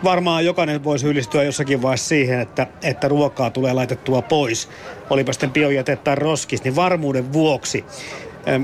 varmaan 0.03 0.45
jokainen 0.45 0.83
voi 0.83 0.99
syyllistyä 0.99 1.43
jossakin 1.43 1.81
vaiheessa 1.81 2.07
siihen, 2.07 2.39
että, 2.39 2.67
että 2.83 3.07
ruokaa 3.07 3.49
tulee 3.49 3.73
laitettua 3.73 4.21
pois. 4.21 4.69
Olipa 5.09 5.33
sitten 5.33 5.51
biojäte 5.51 5.95
tai 5.95 6.15
roskis, 6.15 6.63
niin 6.63 6.75
varmuuden 6.75 7.33
vuoksi. 7.33 7.85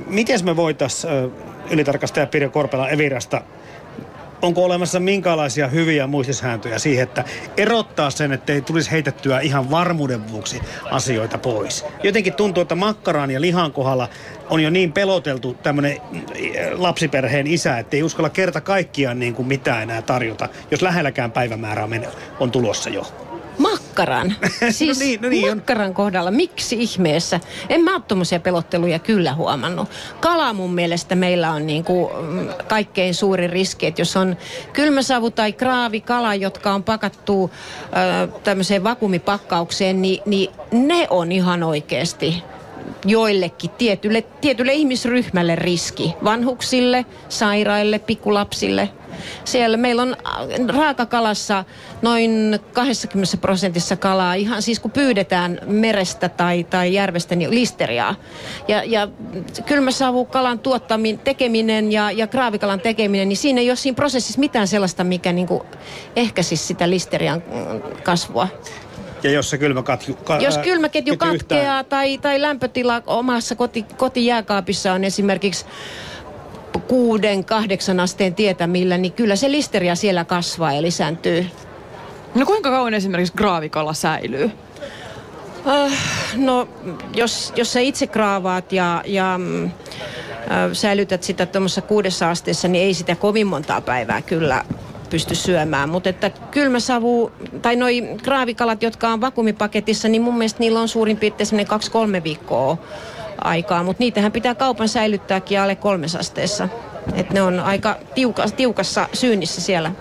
Miten 0.07 0.45
me 0.45 0.55
voitaisiin 0.55 1.31
ylitarkastaja 1.69 2.27
Pirjo 2.27 2.49
Korpela 2.49 2.89
Evirasta 2.89 3.41
onko 4.43 4.63
olemassa 4.65 4.99
minkälaisia 4.99 5.67
hyviä 5.67 6.07
muistisääntöjä 6.07 6.79
siihen, 6.79 7.03
että 7.03 7.23
erottaa 7.57 8.09
sen, 8.09 8.31
että 8.31 8.53
ei 8.53 8.61
tulisi 8.61 8.91
heitettyä 8.91 9.39
ihan 9.39 9.71
varmuuden 9.71 10.31
vuoksi 10.31 10.61
asioita 10.91 11.37
pois. 11.37 11.85
Jotenkin 12.03 12.33
tuntuu, 12.33 12.61
että 12.61 12.75
makkaraan 12.75 13.31
ja 13.31 13.41
lihan 13.41 13.71
kohdalla 13.71 14.09
on 14.49 14.63
jo 14.63 14.69
niin 14.69 14.91
peloteltu 14.91 15.53
tämmöinen 15.53 15.97
mm, 16.11 16.21
lapsiperheen 16.73 17.47
isä, 17.47 17.77
että 17.77 17.97
ei 17.97 18.03
uskalla 18.03 18.29
kerta 18.29 18.61
kaikkiaan 18.61 19.19
niin 19.19 19.35
kuin 19.35 19.47
mitään 19.47 19.83
enää 19.83 20.01
tarjota, 20.01 20.49
jos 20.71 20.81
lähelläkään 20.81 21.31
päivämäärää 21.31 21.83
on 22.39 22.51
tulossa 22.51 22.89
jo 22.89 23.32
makkaran. 23.93 24.35
Siis 24.69 24.99
no 24.99 25.05
niin, 25.05 25.21
no 25.21 25.29
niin, 25.29 25.57
makkaran 25.57 25.87
on. 25.87 25.93
kohdalla. 25.93 26.31
Miksi 26.31 26.75
ihmeessä? 26.79 27.39
En 27.69 27.83
mä 27.83 27.93
ole 27.95 28.01
tuommoisia 28.07 28.39
pelotteluja 28.39 28.99
kyllä 28.99 29.33
huomannut. 29.33 29.89
Kala 30.19 30.53
mun 30.53 30.73
mielestä 30.73 31.15
meillä 31.15 31.51
on 31.51 31.67
niin 31.67 31.83
kuin 31.83 32.09
mm, 32.21 32.49
kaikkein 32.67 33.15
suuri 33.15 33.47
riski, 33.47 33.85
että 33.85 34.01
jos 34.01 34.17
on 34.17 34.37
kylmäsavu 34.73 35.31
tai 35.31 35.53
kraavikala, 35.53 36.35
jotka 36.35 36.73
on 36.73 36.83
pakattu 36.83 37.51
äh, 37.83 38.41
tämmöiseen 38.43 38.83
vakuumipakkaukseen, 38.83 40.01
niin, 40.01 40.21
niin 40.25 40.49
ne 40.71 41.07
on 41.09 41.31
ihan 41.31 41.63
oikeasti 41.63 42.43
joillekin 43.05 43.69
tietylle, 43.69 44.21
tietylle 44.21 44.73
ihmisryhmälle 44.73 45.55
riski. 45.55 46.13
Vanhuksille, 46.23 47.05
sairaille, 47.29 47.99
pikkulapsille– 47.99 48.89
siellä 49.45 49.77
meillä 49.77 50.01
on 50.01 50.15
äh, 50.27 50.67
raakakalassa 50.67 51.63
noin 52.01 52.59
20 52.73 53.37
prosentissa 53.37 53.95
kalaa, 53.95 54.33
ihan 54.33 54.61
siis 54.61 54.79
kun 54.79 54.91
pyydetään 54.91 55.59
merestä 55.65 56.29
tai, 56.29 56.63
tai 56.63 56.93
järvestä, 56.93 57.35
niin 57.35 57.51
listeriaa. 57.51 58.15
Ja, 58.67 58.83
ja 58.83 59.07
kylmäsavukalan 59.65 60.59
tuottaminen, 60.59 61.19
tekeminen 61.19 61.91
ja, 61.91 62.11
ja 62.11 62.27
kraavikalan 62.27 62.79
tekeminen, 62.79 63.29
niin 63.29 63.37
siinä 63.37 63.61
ei 63.61 63.69
ole 63.69 63.75
siinä 63.75 63.95
prosessissa 63.95 64.39
mitään 64.39 64.67
sellaista, 64.67 65.03
mikä 65.03 65.33
niin 65.33 65.47
ehkäisisi 66.15 66.65
sitä 66.65 66.89
listerian 66.89 67.43
kasvua. 68.03 68.47
Ja 69.23 69.31
jos 69.31 69.49
se 69.49 69.57
kylmäketju, 69.57 70.15
ka, 70.15 70.37
jos 70.37 70.57
kylmäketju 70.57 71.17
katkeaa 71.17 71.33
yhtään. 71.35 71.85
tai, 71.85 72.17
tai 72.17 72.41
lämpötila 72.41 73.01
omassa 73.05 73.55
koti, 73.55 73.83
kotijääkaapissa 73.97 74.93
on 74.93 75.03
esimerkiksi 75.03 75.65
kuuden, 76.87 77.45
kahdeksan 77.45 77.99
asteen 77.99 78.35
tietämillä, 78.35 78.97
niin 78.97 79.13
kyllä 79.13 79.35
se 79.35 79.51
listeria 79.51 79.95
siellä 79.95 80.25
kasvaa 80.25 80.73
ja 80.73 80.81
lisääntyy. 80.81 81.45
No 82.35 82.45
kuinka 82.45 82.69
kauan 82.69 82.93
esimerkiksi 82.93 83.33
graavikala 83.37 83.93
säilyy? 83.93 84.51
Uh, 85.65 85.91
no, 86.35 86.67
jos, 87.15 87.53
jos 87.55 87.73
sä 87.73 87.79
itse 87.79 88.07
kraavaat 88.07 88.73
ja, 88.73 89.03
ja 89.05 89.39
uh, 89.39 90.73
säilytät 90.73 91.23
sitä 91.23 91.45
tuommoisessa 91.45 91.81
kuudessa 91.81 92.29
asteessa, 92.29 92.67
niin 92.67 92.85
ei 92.85 92.93
sitä 92.93 93.15
kovin 93.15 93.47
montaa 93.47 93.81
päivää 93.81 94.21
kyllä 94.21 94.65
pysty 95.13 95.35
syömään. 95.35 95.89
Mutta 95.89 96.09
että 96.09 96.29
kylmäsavu, 96.29 97.31
tai 97.61 97.75
noi 97.75 98.01
graavikalat, 98.23 98.83
jotka 98.83 99.07
on 99.07 99.21
vakumipaketissa, 99.21 100.07
niin 100.07 100.21
mun 100.21 100.37
mielestä 100.37 100.59
niillä 100.59 100.79
on 100.79 100.87
suurin 100.87 101.17
piirtein 101.17 101.67
kaksi-kolme 101.67 102.23
viikkoa 102.23 102.77
aikaa, 103.41 103.83
mutta 103.83 104.03
niitähän 104.03 104.31
pitää 104.31 104.55
kaupan 104.55 104.89
säilyttääkin 104.89 105.59
alle 105.59 105.75
kolmesasteessa. 105.75 106.69
että 107.15 107.33
ne 107.33 107.41
on 107.41 107.59
aika 107.59 107.95
tiuka, 108.15 108.45
tiukassa 108.57 109.07
syynnissä 109.13 109.61
siellä. 109.61 109.91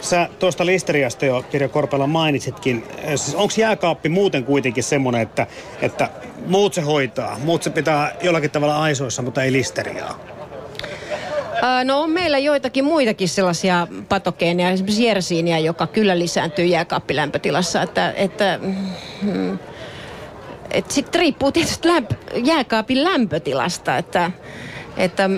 Sä 0.00 0.28
tuosta 0.38 0.66
listeriasta 0.66 1.26
jo 1.26 1.44
Kirja 1.50 1.68
Korpela 1.68 2.06
mainitsitkin. 2.06 2.84
Siis 3.16 3.34
onko 3.34 3.54
jääkaappi 3.56 4.08
muuten 4.08 4.44
kuitenkin 4.44 4.84
semmoinen, 4.84 5.22
että, 5.22 5.46
että 5.82 6.10
muut 6.46 6.74
se 6.74 6.80
hoitaa? 6.80 7.38
Muut 7.44 7.62
se 7.62 7.70
pitää 7.70 8.12
jollakin 8.22 8.50
tavalla 8.50 8.82
aisoissa, 8.82 9.22
mutta 9.22 9.42
ei 9.42 9.52
listeriaa? 9.52 10.31
No 11.84 12.00
on 12.00 12.10
meillä 12.10 12.38
joitakin 12.38 12.84
muitakin 12.84 13.28
sellaisia 13.28 13.88
patogeeneja, 14.08 14.70
esimerkiksi 14.70 15.04
jersiiniä, 15.04 15.58
joka 15.58 15.86
kyllä 15.86 16.18
lisääntyy 16.18 16.64
jääkaappilämpötilassa. 16.64 17.82
Että, 17.82 18.12
että 18.16 18.58
mm, 19.22 19.58
sitten 20.88 21.20
riippuu 21.20 21.52
tietysti 21.52 21.88
lämp- 21.88 22.44
jääkaapin 22.44 23.04
lämpötilasta, 23.04 23.96
että, 23.96 24.30
että 24.96 25.30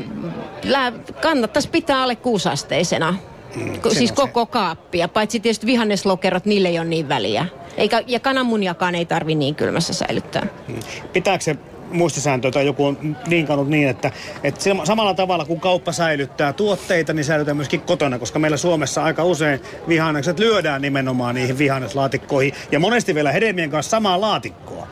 lä- 0.64 0.92
kannattaisi 1.22 1.68
pitää 1.68 2.02
alle 2.02 2.16
kuusasteisena. 2.16 3.16
Mm, 3.56 3.72
siis 3.92 4.12
koko 4.12 4.46
kaappia, 4.46 5.08
paitsi 5.08 5.40
tietysti 5.40 5.66
vihanneslokerot, 5.66 6.44
niille 6.44 6.68
ei 6.68 6.78
ole 6.78 6.88
niin 6.88 7.08
väliä. 7.08 7.46
Eikä, 7.76 8.02
ja 8.06 8.20
kananmuniakaan 8.20 8.94
ei 8.94 9.04
tarvi 9.04 9.34
niin 9.34 9.54
kylmässä 9.54 9.92
säilyttää. 9.92 10.46
Mm. 10.68 10.74
Pitääkö 11.12 11.44
se 11.44 11.56
muistisääntö 11.94 12.50
tai 12.50 12.66
joku 12.66 12.86
on 12.86 13.16
vinkannut 13.30 13.68
niin, 13.68 13.88
että, 13.88 14.10
että 14.44 14.60
samalla 14.84 15.14
tavalla 15.14 15.44
kuin 15.44 15.60
kauppa 15.60 15.92
säilyttää 15.92 16.52
tuotteita, 16.52 17.12
niin 17.12 17.24
säilytään 17.24 17.56
myöskin 17.56 17.80
kotona, 17.80 18.18
koska 18.18 18.38
meillä 18.38 18.56
Suomessa 18.56 19.04
aika 19.04 19.24
usein 19.24 19.60
vihannekset 19.88 20.38
lyödään 20.38 20.82
nimenomaan 20.82 21.34
niihin 21.34 21.58
vihanneslaatikkoihin 21.58 22.54
ja 22.72 22.80
monesti 22.80 23.14
vielä 23.14 23.32
hedelmien 23.32 23.70
kanssa 23.70 23.90
samaa 23.90 24.20
laatikkoa. 24.20 24.86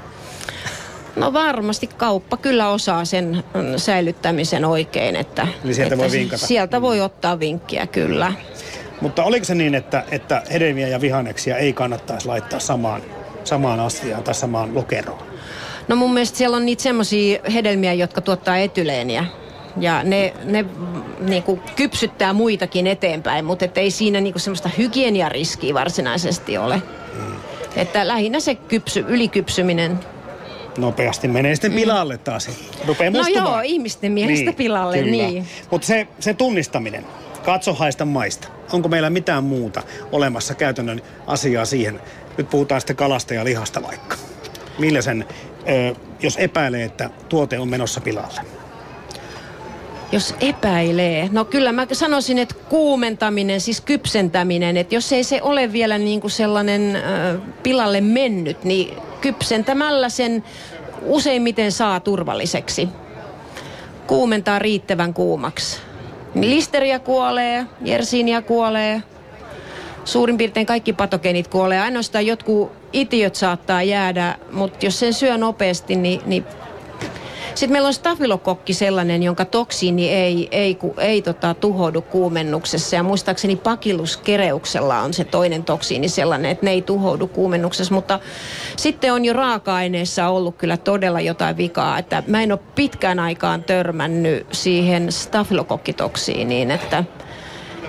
No 1.16 1.32
varmasti 1.32 1.86
kauppa 1.86 2.36
kyllä 2.36 2.68
osaa 2.68 3.04
sen 3.04 3.44
mm, 3.54 3.60
säilyttämisen 3.76 4.64
oikein. 4.64 5.16
Että, 5.16 5.46
Eli 5.64 5.74
sieltä 5.74 5.94
että 5.94 6.04
voi 6.04 6.12
vinkata. 6.12 6.46
Sieltä 6.46 6.82
voi 6.82 7.00
ottaa 7.00 7.38
vinkkiä 7.40 7.86
kyllä. 7.86 8.32
Mutta 9.00 9.24
oliko 9.24 9.44
se 9.44 9.54
niin, 9.54 9.74
että, 9.74 10.04
että 10.10 10.42
hedelmiä 10.52 10.88
ja 10.88 11.00
vihanneksia 11.00 11.56
ei 11.56 11.72
kannattaisi 11.72 12.28
laittaa 12.28 12.58
samaan, 12.58 13.02
samaan 13.44 13.80
astiaan 13.80 14.22
tai 14.22 14.34
samaan 14.34 14.74
lokeroon? 14.74 15.22
No 15.92 15.96
mun 15.96 16.14
mielestä 16.14 16.38
siellä 16.38 16.56
on 16.56 16.66
niitä 16.66 16.82
semmoisia 16.82 17.40
hedelmiä, 17.54 17.92
jotka 17.92 18.20
tuottaa 18.20 18.58
etyleeniä. 18.58 19.24
Ja 19.76 20.04
ne, 20.04 20.34
ne 20.44 20.64
niin 21.20 21.42
kuin 21.42 21.60
kypsyttää 21.76 22.32
muitakin 22.32 22.86
eteenpäin, 22.86 23.44
mutta 23.44 23.66
ei 23.74 23.90
siinä 23.90 24.20
niin 24.20 24.32
kuin 24.32 24.40
semmoista 24.40 24.70
hygieniariskiä 24.78 25.74
varsinaisesti 25.74 26.58
ole. 26.58 26.82
Hmm. 27.16 27.36
Että 27.76 28.08
lähinnä 28.08 28.40
se 28.40 28.54
kypsy, 28.54 29.04
ylikypsyminen 29.08 29.98
nopeasti 30.78 31.28
menee 31.28 31.54
sitten 31.54 31.72
pilalle 31.72 32.18
taas. 32.18 32.50
Rupeaa 32.86 33.10
No 33.10 33.26
joo, 33.34 33.60
ihmisten 33.64 34.12
mielestä 34.12 34.44
niin, 34.44 34.54
pilalle, 34.54 34.98
kyllä. 34.98 35.10
niin. 35.10 35.46
Mutta 35.70 35.86
se, 35.86 36.06
se 36.20 36.34
tunnistaminen, 36.34 37.06
katso 37.44 37.74
haista 37.74 38.04
maista. 38.04 38.48
Onko 38.72 38.88
meillä 38.88 39.10
mitään 39.10 39.44
muuta 39.44 39.82
olemassa 40.12 40.54
käytännön 40.54 41.02
asiaa 41.26 41.64
siihen? 41.64 42.00
Nyt 42.38 42.50
puhutaan 42.50 42.80
sitten 42.80 42.96
kalasta 42.96 43.34
ja 43.34 43.44
lihasta 43.44 43.82
vaikka. 43.82 44.16
Millä 44.78 45.02
sen, 45.02 45.24
jos 46.20 46.36
epäilee, 46.36 46.84
että 46.84 47.10
tuote 47.28 47.58
on 47.58 47.68
menossa 47.68 48.00
pilalle? 48.00 48.40
Jos 50.12 50.34
epäilee, 50.40 51.28
no 51.32 51.44
kyllä 51.44 51.72
mä 51.72 51.86
sanoisin, 51.92 52.38
että 52.38 52.54
kuumentaminen, 52.68 53.60
siis 53.60 53.80
kypsentäminen, 53.80 54.76
että 54.76 54.94
jos 54.94 55.12
ei 55.12 55.24
se 55.24 55.42
ole 55.42 55.72
vielä 55.72 55.98
niin 55.98 56.20
kuin 56.20 56.30
sellainen 56.30 56.96
äh, 56.96 57.40
pilalle 57.62 58.00
mennyt, 58.00 58.64
niin 58.64 58.96
kypsentämällä 59.20 60.08
sen 60.08 60.44
useimmiten 61.02 61.72
saa 61.72 62.00
turvalliseksi. 62.00 62.88
Kuumentaa 64.06 64.58
riittävän 64.58 65.14
kuumaksi. 65.14 65.78
Listeria 66.34 66.98
kuolee, 66.98 67.66
jersiinia 67.84 68.42
kuolee, 68.42 69.02
suurin 70.04 70.38
piirtein 70.38 70.66
kaikki 70.66 70.92
patogeenit 70.92 71.48
kuolee. 71.48 71.80
Ainoastaan 71.80 72.26
jotkut 72.26 72.72
itiöt 72.92 73.34
saattaa 73.34 73.82
jäädä, 73.82 74.38
mutta 74.52 74.86
jos 74.86 74.98
sen 74.98 75.14
syö 75.14 75.38
nopeasti, 75.38 75.96
niin, 75.96 76.20
niin 76.26 76.44
Sitten 77.54 77.72
meillä 77.72 77.86
on 77.86 77.94
stafilokokki 77.94 78.74
sellainen, 78.74 79.22
jonka 79.22 79.44
toksiini 79.44 80.08
ei, 80.08 80.48
ei, 80.50 80.50
ei, 80.50 80.78
ei 80.98 81.22
tota, 81.22 81.54
tuhoudu 81.54 82.02
kuumennuksessa. 82.02 82.96
Ja 82.96 83.02
muistaakseni 83.02 83.56
pakiluskereuksella 83.56 85.00
on 85.00 85.14
se 85.14 85.24
toinen 85.24 85.64
toksiini 85.64 86.08
sellainen, 86.08 86.50
että 86.50 86.66
ne 86.66 86.72
ei 86.72 86.82
tuhoudu 86.82 87.26
kuumennuksessa. 87.26 87.94
Mutta 87.94 88.20
sitten 88.76 89.12
on 89.12 89.24
jo 89.24 89.32
raaka-aineessa 89.32 90.28
ollut 90.28 90.56
kyllä 90.56 90.76
todella 90.76 91.20
jotain 91.20 91.56
vikaa. 91.56 91.98
Että 91.98 92.22
mä 92.26 92.42
en 92.42 92.52
ole 92.52 92.60
pitkään 92.74 93.18
aikaan 93.18 93.64
törmännyt 93.64 94.46
siihen 94.52 95.12
stafilokokkitoksiiniin, 95.12 96.70
että 96.70 97.04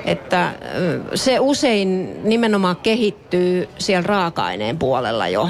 että 0.06 0.54
se 1.16 1.40
usein 1.40 2.20
nimenomaan 2.24 2.76
kehittyy 2.76 3.70
siellä 3.78 4.08
raaka-aineen 4.08 4.78
puolella 4.78 5.28
jo. 5.28 5.50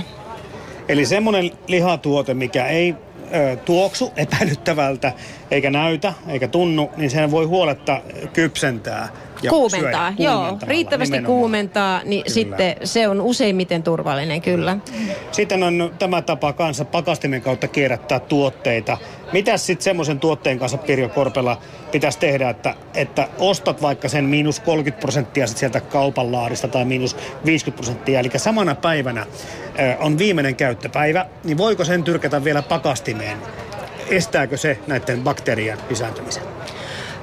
Eli 0.87 1.05
semmoinen 1.05 1.51
lihatuote, 1.67 2.33
mikä 2.33 2.67
ei 2.67 2.95
ö, 3.35 3.55
tuoksu 3.55 4.11
epäilyttävältä, 4.15 5.11
eikä 5.51 5.69
näytä, 5.69 6.13
eikä 6.27 6.47
tunnu, 6.47 6.91
niin 6.97 7.09
sen 7.09 7.31
voi 7.31 7.45
huoletta 7.45 8.01
kypsentää. 8.33 9.09
Ja 9.43 9.49
kuumentaa, 9.49 10.09
syödä, 10.09 10.13
joo. 10.31 10.57
Riittävästi 10.67 11.11
nimenomaan. 11.11 11.39
kuumentaa, 11.39 12.01
niin 12.03 12.23
kyllä. 12.23 12.33
sitten 12.33 12.75
se 12.83 13.07
on 13.07 13.21
useimmiten 13.21 13.83
turvallinen, 13.83 14.41
kyllä. 14.41 14.77
Sitten 15.31 15.63
on 15.63 15.93
tämä 15.99 16.21
tapa 16.21 16.53
kanssa 16.53 16.85
pakastimen 16.85 17.41
kautta 17.41 17.67
kierrättää 17.67 18.19
tuotteita. 18.19 18.97
Mitä 19.33 19.57
sitten 19.57 19.83
semmoisen 19.83 20.19
tuotteen 20.19 20.59
kanssa 20.59 20.77
Pirjo 20.77 21.09
Korpela 21.09 21.57
pitäisi 21.91 22.19
tehdä, 22.19 22.49
että, 22.49 22.75
että 22.93 23.27
ostat 23.39 23.81
vaikka 23.81 24.09
sen 24.09 24.25
miinus 24.25 24.59
30 24.59 25.01
prosenttia 25.01 25.47
sit 25.47 25.57
sieltä 25.57 25.81
kaupan 25.81 26.31
laadista 26.31 26.67
tai 26.67 26.85
miinus 26.85 27.15
50 27.45 27.75
prosenttia, 27.75 28.19
eli 28.19 28.29
samana 28.37 28.75
päivänä 28.75 29.25
on 29.99 30.17
viimeinen 30.17 30.55
käyttöpäivä, 30.55 31.25
niin 31.43 31.57
voiko 31.57 31.85
sen 31.85 32.03
tyrkätä 32.03 32.43
vielä 32.43 32.61
pakastimeen? 32.61 33.37
Estääkö 34.09 34.57
se 34.57 34.79
näiden 34.87 35.21
bakteerien 35.21 35.77
lisääntymisen? 35.89 36.43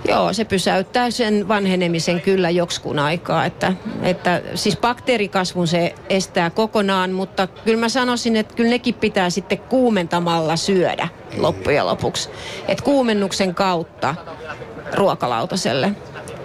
Joo, 0.08 0.32
se 0.32 0.44
pysäyttää 0.44 1.10
sen 1.10 1.48
vanhenemisen 1.48 2.20
kyllä 2.20 2.50
jokskun 2.50 2.98
aikaa. 2.98 3.44
Että, 3.44 3.72
että 4.02 4.42
siis 4.54 4.76
bakteerikasvun 4.76 5.66
se 5.66 5.94
estää 6.08 6.50
kokonaan, 6.50 7.10
mutta 7.10 7.46
kyllä 7.46 7.80
mä 7.80 7.88
sanoisin, 7.88 8.36
että 8.36 8.54
kyllä 8.54 8.70
nekin 8.70 8.94
pitää 8.94 9.30
sitten 9.30 9.58
kuumentamalla 9.58 10.56
syödä 10.56 11.08
loppujen 11.36 11.86
lopuksi. 11.86 12.28
Että 12.68 12.84
kuumennuksen 12.84 13.54
kautta 13.54 14.14
ruokalautaselle 14.94 15.92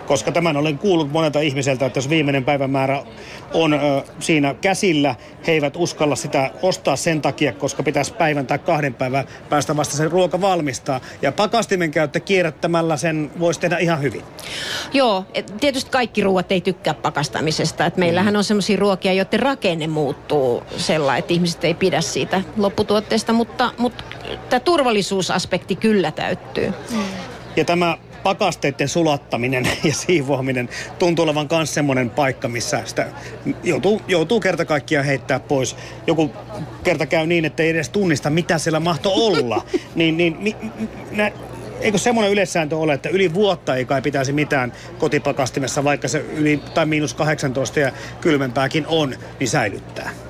koska 0.07 0.31
tämän 0.31 0.57
olen 0.57 0.77
kuullut 0.77 1.12
monelta 1.12 1.39
ihmiseltä, 1.39 1.85
että 1.85 1.97
jos 1.97 2.09
viimeinen 2.09 2.43
päivämäärä 2.43 3.03
on 3.53 3.74
ö, 3.74 3.77
siinä 4.19 4.53
käsillä, 4.53 5.15
he 5.47 5.51
eivät 5.51 5.74
uskalla 5.75 6.15
sitä 6.15 6.51
ostaa 6.62 6.95
sen 6.95 7.21
takia, 7.21 7.53
koska 7.53 7.83
pitäisi 7.83 8.13
päivän 8.13 8.47
tai 8.47 8.59
kahden 8.59 8.93
päivän 8.93 9.25
päästä 9.50 9.77
vasta 9.77 9.97
se 9.97 10.07
ruoka 10.07 10.41
valmistaa. 10.41 11.01
Ja 11.21 11.31
pakastimen 11.31 11.91
käyttö 11.91 12.19
kierrättämällä 12.19 12.97
sen 12.97 13.31
voisi 13.39 13.59
tehdä 13.59 13.77
ihan 13.77 14.01
hyvin. 14.01 14.24
Joo, 14.93 15.25
et 15.33 15.53
tietysti 15.59 15.91
kaikki 15.91 16.21
ruoat 16.21 16.51
ei 16.51 16.62
tykkää 16.62 16.93
pakastamisesta. 16.93 17.85
Et 17.85 17.97
meillähän 17.97 18.33
mm. 18.33 18.38
on 18.38 18.43
sellaisia 18.43 18.77
ruokia, 18.77 19.13
joiden 19.13 19.39
rakenne 19.39 19.88
muuttuu 19.88 20.63
sellainen, 20.77 21.19
että 21.19 21.33
ihmiset 21.33 21.63
ei 21.63 21.74
pidä 21.74 22.01
siitä 22.01 22.41
lopputuotteesta, 22.57 23.33
mutta, 23.33 23.71
mutta 23.77 24.03
tämä 24.50 24.59
turvallisuusaspekti 24.59 25.75
kyllä 25.75 26.12
täyttyy. 26.12 26.74
Ja 27.55 27.65
tämä 27.65 27.97
pakasteiden 28.25 28.88
sulattaminen 28.88 29.65
ja 29.84 29.94
siivoaminen 29.94 30.70
tuntuu 31.00 31.24
olevan 31.24 31.48
myös 31.51 31.74
semmoinen 31.74 32.10
paikka, 32.10 32.48
missä 32.48 32.82
sitä 32.86 33.08
joutuu, 33.63 34.01
joutuu 34.08 34.39
kerta 34.39 34.65
kaikkiaan 34.65 35.05
heittää 35.05 35.39
pois. 35.39 35.75
Joku 36.08 36.32
kerta 36.84 37.05
käy 37.05 37.27
niin, 37.27 37.46
että 37.46 37.63
ei 37.63 37.70
edes 37.70 37.89
tunnista, 37.89 38.29
mitä 38.29 38.58
siellä 38.58 38.79
mahto 38.79 39.12
olla. 39.13 39.65
niin, 39.96 40.17
niin 40.17 40.38
mi, 40.39 40.55
nä, 41.12 41.32
eikö 41.82 41.98
semmoinen 41.98 42.32
yleissääntö 42.32 42.77
ole, 42.77 42.94
että 42.94 43.10
yli 43.10 43.34
vuotta 43.34 43.75
ei 43.75 43.86
kai 43.86 44.01
pitäisi 44.01 44.34
mitään 44.34 44.74
kotipakastimessa, 44.98 45.84
vaikka 45.84 46.08
se 46.08 46.17
yli 46.20 46.60
tai 46.74 46.86
miinus 46.86 47.13
18 47.13 47.79
ja 47.79 47.91
kylmempääkin 48.22 48.86
on, 48.88 49.15
niin 49.39 49.50
säilyttää? 49.50 50.25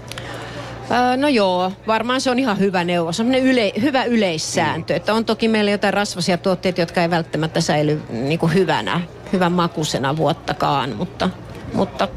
No 1.18 1.28
joo, 1.28 1.72
varmaan 1.88 2.22
se 2.22 2.30
on 2.30 2.40
ihan 2.40 2.60
hyvä 2.60 2.84
neuvo. 2.84 3.12
Sellainen 3.12 3.44
yle, 3.44 3.72
hyvä 3.82 4.04
yleissääntö. 4.04 4.94
Mm. 4.94 4.98
Että 4.98 5.14
on 5.14 5.26
toki 5.26 5.48
meillä 5.48 5.72
jotain 5.72 5.94
rasvasia 5.94 6.38
tuotteita, 6.38 6.82
jotka 6.82 7.02
ei 7.02 7.10
välttämättä 7.10 7.62
säily 7.62 8.02
niin 8.10 8.40
kuin 8.40 8.54
hyvänä, 8.54 9.02
hyvän 9.34 9.52
makusena 9.52 10.18
vuottakaan. 10.18 10.96
Mutta, 10.96 11.30
mutta 11.74 12.08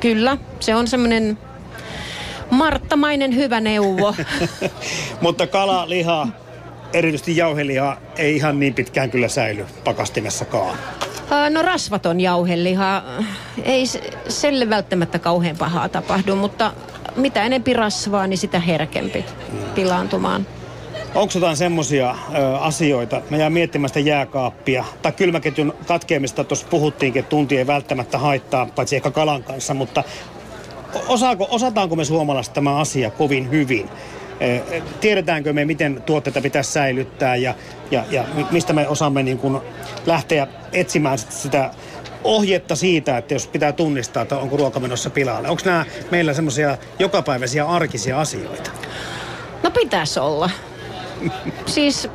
kyllä, 0.00 0.36
se 0.60 0.74
on 0.74 0.88
semmoinen 0.88 1.38
marttamainen 2.50 3.34
hyvä 3.34 3.60
neuvo. 3.60 4.14
mutta 5.20 5.46
kala, 5.46 5.88
liha, 5.88 6.28
erityisesti 6.92 7.36
jauheliha 7.36 7.96
ei 8.16 8.36
ihan 8.36 8.60
niin 8.60 8.74
pitkään 8.74 9.10
kyllä 9.10 9.28
säily 9.28 9.66
pakastimessakaan. 9.84 10.78
No 11.50 11.62
rasvaton 11.62 12.20
jauheliha, 12.20 13.02
ei 13.62 13.84
selle 14.28 14.70
välttämättä 14.70 15.18
kauhean 15.18 15.56
pahaa 15.56 15.88
tapahdu, 15.88 16.36
mutta 16.36 16.72
mitä 17.16 17.42
enempi 17.42 17.72
rasvaa, 17.72 18.26
niin 18.26 18.38
sitä 18.38 18.60
herkempi 18.60 19.24
pilaantumaan. 19.74 20.46
Onko 21.14 21.32
jotain 21.34 21.56
semmoisia 21.56 22.14
asioita, 22.60 23.22
mä 23.30 23.36
jään 23.36 23.52
miettimään 23.52 23.88
sitä 23.88 24.00
jääkaappia, 24.00 24.84
tai 25.02 25.12
kylmäketjun 25.12 25.74
katkeamista 25.86 26.44
tuossa 26.44 26.66
puhuttiinkin, 26.70 27.20
että 27.20 27.30
tunti 27.30 27.58
ei 27.58 27.66
välttämättä 27.66 28.18
haittaa, 28.18 28.66
paitsi 28.66 28.96
ehkä 28.96 29.10
kalan 29.10 29.44
kanssa, 29.44 29.74
mutta 29.74 30.04
osaako, 31.08 31.48
osataanko 31.50 31.96
me 31.96 32.04
suomalaiset 32.04 32.54
tämä 32.54 32.76
asia 32.76 33.10
kovin 33.10 33.50
hyvin? 33.50 33.88
Tiedetäänkö 35.00 35.52
me, 35.52 35.64
miten 35.64 36.02
tuotteita 36.06 36.40
pitäisi 36.40 36.72
säilyttää 36.72 37.36
ja, 37.36 37.54
ja, 37.90 38.04
ja 38.10 38.24
mistä 38.50 38.72
me 38.72 38.88
osaamme 38.88 39.22
niin 39.22 39.38
kuin 39.38 39.60
lähteä 40.06 40.46
etsimään 40.72 41.18
sitä 41.18 41.70
ohjetta 42.24 42.76
siitä, 42.76 43.18
että 43.18 43.34
jos 43.34 43.46
pitää 43.46 43.72
tunnistaa, 43.72 44.22
että 44.22 44.38
onko 44.38 44.56
ruoka 44.56 44.80
menossa 44.80 45.10
pilalle? 45.10 45.48
Onko 45.48 45.62
nämä 45.64 45.84
meillä 46.10 46.34
semmoisia 46.34 46.78
jokapäiväisiä 46.98 47.66
arkisia 47.66 48.20
asioita? 48.20 48.70
No 49.62 49.70
pitäisi 49.70 50.20
olla. 50.20 50.50
siis 51.66 52.08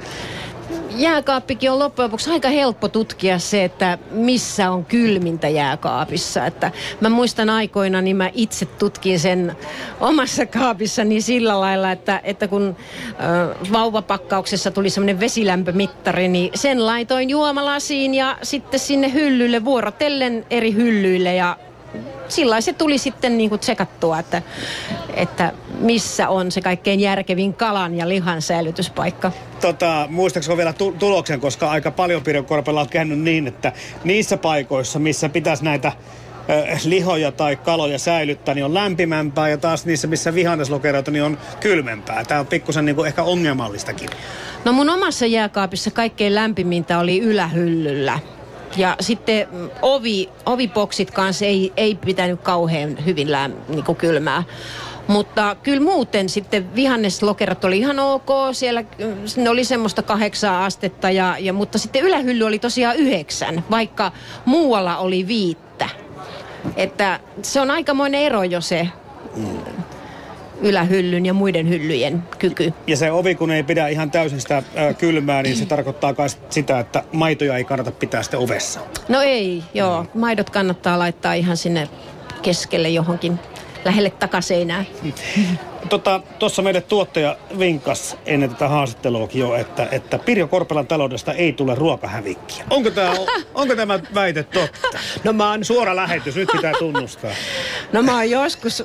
jääkaappikin 0.98 1.72
on 1.72 1.80
loppujen 1.80 2.08
lopuksi 2.08 2.32
aika 2.32 2.50
helppo 2.50 2.88
tutkia 2.88 3.40
se, 3.40 3.64
että 3.64 3.98
missä 4.12 4.72
on 4.72 4.86
kylmintä 4.86 5.48
jääkaapissa. 5.48 6.46
Että 6.46 6.72
mä 7.02 7.10
muistan 7.10 7.50
aikoina, 7.50 8.02
niin 8.02 8.16
mä 8.16 8.30
itse 8.34 8.66
tutkin 8.66 9.20
sen 9.20 9.56
omassa 10.00 10.46
kaapissani 10.46 11.22
sillä 11.22 11.60
lailla, 11.60 11.92
että, 11.92 12.22
että 12.24 12.48
kun 12.48 12.76
äh, 13.10 13.72
vauvapakkauksessa 13.72 14.72
tuli 14.72 14.90
semmoinen 14.90 15.20
vesilämpömittari, 15.20 16.28
niin 16.28 16.52
sen 16.56 16.86
laitoin 16.86 17.30
juomalasiin 17.30 18.14
ja 18.14 18.38
sitten 18.44 18.80
sinne 18.80 19.14
hyllylle 19.14 19.66
vuorotellen 19.66 20.46
eri 20.50 20.74
hyllyille 20.74 21.36
ja 21.36 21.58
sillä 22.28 22.62
se 22.62 22.74
tuli 22.74 22.98
sitten 22.98 23.38
niin 23.38 23.50
kuin 23.50 23.60
tsekattua, 23.60 24.20
että, 24.20 24.42
että 25.14 25.54
missä 25.80 26.30
on 26.30 26.52
se 26.52 26.62
kaikkein 26.62 27.00
järkevin 27.00 27.54
kalan 27.54 27.96
ja 27.96 28.10
lihan 28.10 28.42
säilytyspaikka. 28.42 29.32
Tota, 29.62 30.08
muistaakseni 30.10 30.58
vielä 30.58 30.74
tu- 30.74 30.96
tuloksen, 31.00 31.40
koska 31.40 31.72
aika 31.72 31.92
paljon 31.92 32.24
Pirjo 32.24 32.44
Korpela 32.44 32.82
on 32.82 32.90
käynyt 32.90 33.20
niin, 33.20 33.48
että 33.48 33.72
niissä 34.04 34.38
paikoissa, 34.38 35.00
missä 35.00 35.30
pitäisi 35.30 35.64
näitä 35.64 35.92
lihoja 36.86 37.32
tai 37.32 37.56
kaloja 37.56 38.00
säilyttää, 38.00 38.56
niin 38.56 38.66
on 38.66 38.74
lämpimämpää 38.74 39.50
ja 39.50 39.58
taas 39.58 39.86
niissä, 39.86 40.08
missä 40.08 40.34
vihanneslokeroita, 40.34 41.12
niin 41.12 41.24
on 41.24 41.38
kylmempää. 41.60 42.26
Tämä 42.26 42.40
on 42.40 42.48
pikkusen 42.48 42.86
niin 42.86 42.96
kuin 42.96 43.08
ehkä 43.08 43.24
ongelmallistakin. 43.24 44.10
No 44.66 44.74
mun 44.74 44.90
omassa 44.90 45.26
jääkaapissa 45.26 45.92
kaikkein 45.92 46.36
lämpimintä 46.36 47.00
oli 47.00 47.20
ylähyllyllä. 47.20 48.20
Ja 48.78 48.96
sitten 49.00 49.48
ovi, 49.82 50.30
ovipoksit 50.46 51.12
kanssa 51.12 51.46
ei, 51.46 51.74
ei 51.78 51.96
pitänyt 51.96 52.42
kauhean 52.42 53.06
hyvin 53.06 53.32
lää, 53.32 53.50
niin 53.68 53.96
kylmää. 53.98 54.44
Mutta 55.08 55.56
kyllä 55.64 55.82
muuten 55.82 56.30
sitten 56.30 56.76
vihanneslokerat 56.76 57.66
oli 57.66 57.78
ihan 57.78 58.00
ok. 58.00 58.30
Siellä 58.52 58.82
mm, 58.82 59.44
ne 59.44 59.50
oli 59.50 59.64
semmoista 59.64 60.02
kahdeksaa 60.02 60.66
astetta, 60.66 61.12
ja, 61.12 61.36
ja, 61.40 61.54
mutta 61.54 61.78
sitten 61.78 62.02
ylähylly 62.02 62.44
oli 62.44 62.60
tosiaan 62.60 62.96
yhdeksän, 62.96 63.64
vaikka 63.72 64.12
muualla 64.46 64.98
oli 64.98 65.28
viittä. 65.28 65.90
Että 66.76 67.20
se 67.42 67.62
on 67.62 67.72
aikamoinen 67.72 68.22
ero 68.22 68.44
jo 68.44 68.62
se 68.62 68.88
mm, 69.36 69.58
ylähyllyn 70.62 71.26
ja 71.26 71.34
muiden 71.34 71.70
hyllyjen 71.70 72.24
kyky. 72.40 72.74
Ja 72.88 72.98
se 72.98 73.12
ovi, 73.12 73.36
kun 73.36 73.52
ei 73.52 73.64
pidä 73.64 73.88
ihan 73.88 74.12
täysin 74.12 74.42
sitä 74.42 74.58
ö, 74.58 74.94
kylmää, 74.94 75.44
niin 75.44 75.56
se 75.58 75.66
tarkoittaa 75.66 76.16
myös 76.18 76.38
sitä, 76.50 76.80
että 76.80 77.04
maitoja 77.14 77.58
ei 77.58 77.64
kannata 77.64 77.92
pitää 77.92 78.24
sitten 78.24 78.40
ovessa. 78.40 78.80
No 79.10 79.22
ei, 79.22 79.64
joo. 79.74 80.06
Maidot 80.14 80.50
kannattaa 80.50 81.00
laittaa 81.00 81.34
ihan 81.34 81.58
sinne 81.58 81.90
keskelle 82.42 82.90
johonkin 82.90 83.40
lähelle 83.86 84.10
takaseinää. 84.10 84.86
Tuossa 85.90 86.22
tota, 86.40 86.62
meille 86.62 86.82
tuottaja 86.82 87.38
vinkas 87.60 88.18
ennen 88.26 88.50
tätä 88.50 88.68
haastatteluakin 88.68 89.40
jo, 89.40 89.56
että, 89.56 89.88
että 89.92 90.20
Pirjo 90.20 90.48
Korpelan 90.48 90.88
taloudesta 90.88 91.34
ei 91.34 91.54
tule 91.54 91.76
ruokahävikkiä. 91.76 92.66
Onko 92.70 92.92
tämä, 92.92 93.14
onko 93.54 93.76
tämä 93.76 94.00
väite 94.14 94.44
totta? 94.44 94.98
No 95.24 95.34
mä 95.34 95.50
oon... 95.50 95.66
Suora 95.66 95.96
lähetys, 95.96 96.36
nyt 96.36 96.50
pitää 96.52 96.74
tunnustaa. 96.80 97.32
No 97.94 98.04
mä 98.04 98.14
oon 98.14 98.30
joskus 98.30 98.84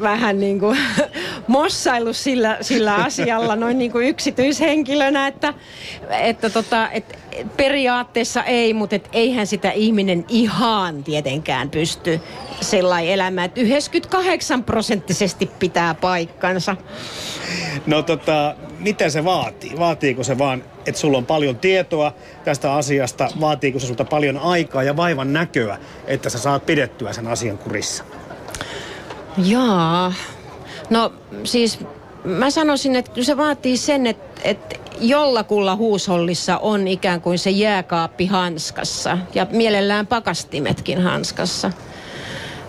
vähän 0.00 0.40
niin 0.40 0.60
kuin 0.60 0.78
mossailu 1.46 2.12
sillä, 2.12 2.58
sillä 2.60 2.94
asialla 2.94 3.56
noin 3.56 3.78
niin 3.78 3.92
kuin 3.92 4.08
yksityishenkilönä, 4.08 5.26
että, 5.26 5.54
että 6.10 6.50
tota, 6.50 6.90
et 6.90 7.18
periaatteessa 7.56 8.44
ei, 8.44 8.74
mutta 8.74 8.96
et 8.96 9.08
eihän 9.12 9.46
sitä 9.46 9.70
ihminen 9.70 10.24
ihan 10.28 11.04
tietenkään 11.04 11.70
pysty 11.70 12.20
sellainen 12.60 13.12
elämään, 13.12 13.44
että 13.44 13.60
98 13.60 14.64
prosenttisesti 14.64 15.50
pitää 15.58 15.94
paikkansa. 15.94 16.76
No 17.86 18.02
tota, 18.02 18.54
mitä 18.78 19.10
se 19.10 19.24
vaatii? 19.24 19.78
Vaatiiko 19.78 20.22
se 20.24 20.38
vaan, 20.38 20.64
että 20.86 21.00
sulla 21.00 21.18
on 21.18 21.26
paljon 21.26 21.56
tietoa 21.56 22.12
tästä 22.44 22.74
asiasta? 22.74 23.28
Vaatiiko 23.40 23.78
se 23.78 23.86
sulta 23.86 24.04
paljon 24.04 24.38
aikaa 24.38 24.82
ja 24.82 24.96
vaivan 24.96 25.32
näköä, 25.32 25.78
että 26.06 26.30
sä 26.30 26.38
saat 26.38 26.66
pidettyä 26.66 27.12
sen 27.12 27.26
asian 27.26 27.58
kurissa? 27.58 28.04
Jaa. 29.38 30.12
No 30.90 31.12
siis 31.44 31.78
mä 32.24 32.50
sanoisin, 32.50 32.96
että 32.96 33.22
se 33.22 33.36
vaatii 33.36 33.76
sen, 33.76 34.06
että, 34.06 34.40
että 34.44 34.76
jollakulla 35.00 35.76
huushollissa 35.76 36.58
on 36.58 36.88
ikään 36.88 37.20
kuin 37.20 37.38
se 37.38 37.50
jääkaappi 37.50 38.26
hanskassa 38.26 39.18
ja 39.34 39.46
mielellään 39.50 40.06
pakastimetkin 40.06 41.00
hanskassa. 41.00 41.70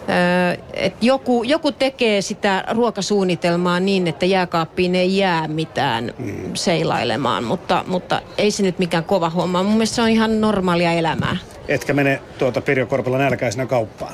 Öö, 0.09 0.63
et 0.73 0.93
joku, 1.01 1.43
joku 1.43 1.71
tekee 1.71 2.21
sitä 2.21 2.63
ruokasuunnitelmaa 2.71 3.79
niin, 3.79 4.07
että 4.07 4.25
jääkaappiin 4.25 4.95
ei 4.95 5.17
jää 5.17 5.47
mitään 5.47 6.13
mm. 6.17 6.51
seilailemaan, 6.53 7.43
mutta, 7.43 7.83
mutta 7.87 8.21
ei 8.37 8.51
se 8.51 8.63
nyt 8.63 8.79
mikään 8.79 9.03
kova 9.03 9.29
homma. 9.29 9.63
Mun 9.63 9.73
mielestä 9.73 9.95
se 9.95 10.01
on 10.01 10.09
ihan 10.09 10.41
normaalia 10.41 10.91
elämää. 10.91 11.37
Etkä 11.67 11.93
mene 11.93 12.21
tuota 12.37 12.61
Pirjo 12.61 12.85
Korpela 12.85 13.17
nälkäisenä 13.17 13.65
kauppaan? 13.65 14.13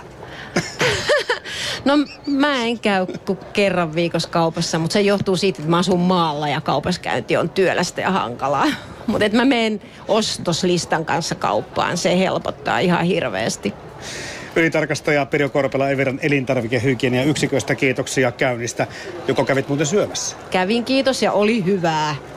No 1.85 1.93
mä 2.27 2.63
en 2.65 2.79
käy 2.79 3.05
kuin 3.25 3.39
kerran 3.53 3.95
viikossa 3.95 4.29
kaupassa, 4.29 4.79
mutta 4.79 4.93
se 4.93 5.01
johtuu 5.01 5.35
siitä, 5.35 5.61
että 5.61 5.69
mä 5.69 5.77
asun 5.77 5.99
maalla 5.99 6.47
ja 6.47 6.61
kaupaskäynti 6.61 7.37
on 7.37 7.49
työlästä 7.49 8.01
ja 8.01 8.11
hankalaa. 8.11 8.67
Mutta 9.07 9.25
että 9.25 9.37
mä 9.37 9.45
menen 9.45 9.81
ostoslistan 10.07 11.05
kanssa 11.05 11.35
kauppaan, 11.35 11.97
se 11.97 12.19
helpottaa 12.19 12.79
ihan 12.79 13.05
hirveästi. 13.05 13.73
Ylitarkastaja 14.55 15.25
Pirjo 15.25 15.49
Korpela 15.49 15.89
Eviran 15.89 16.19
elintarvikehygienia 16.21 17.23
yksiköstä 17.23 17.75
kiitoksia 17.75 18.31
käynnistä. 18.31 18.87
Joko 19.27 19.45
kävit 19.45 19.67
muuten 19.67 19.87
syömässä? 19.87 20.35
Kävin 20.51 20.85
kiitos 20.85 21.21
ja 21.21 21.31
oli 21.31 21.65
hyvää. 21.65 22.15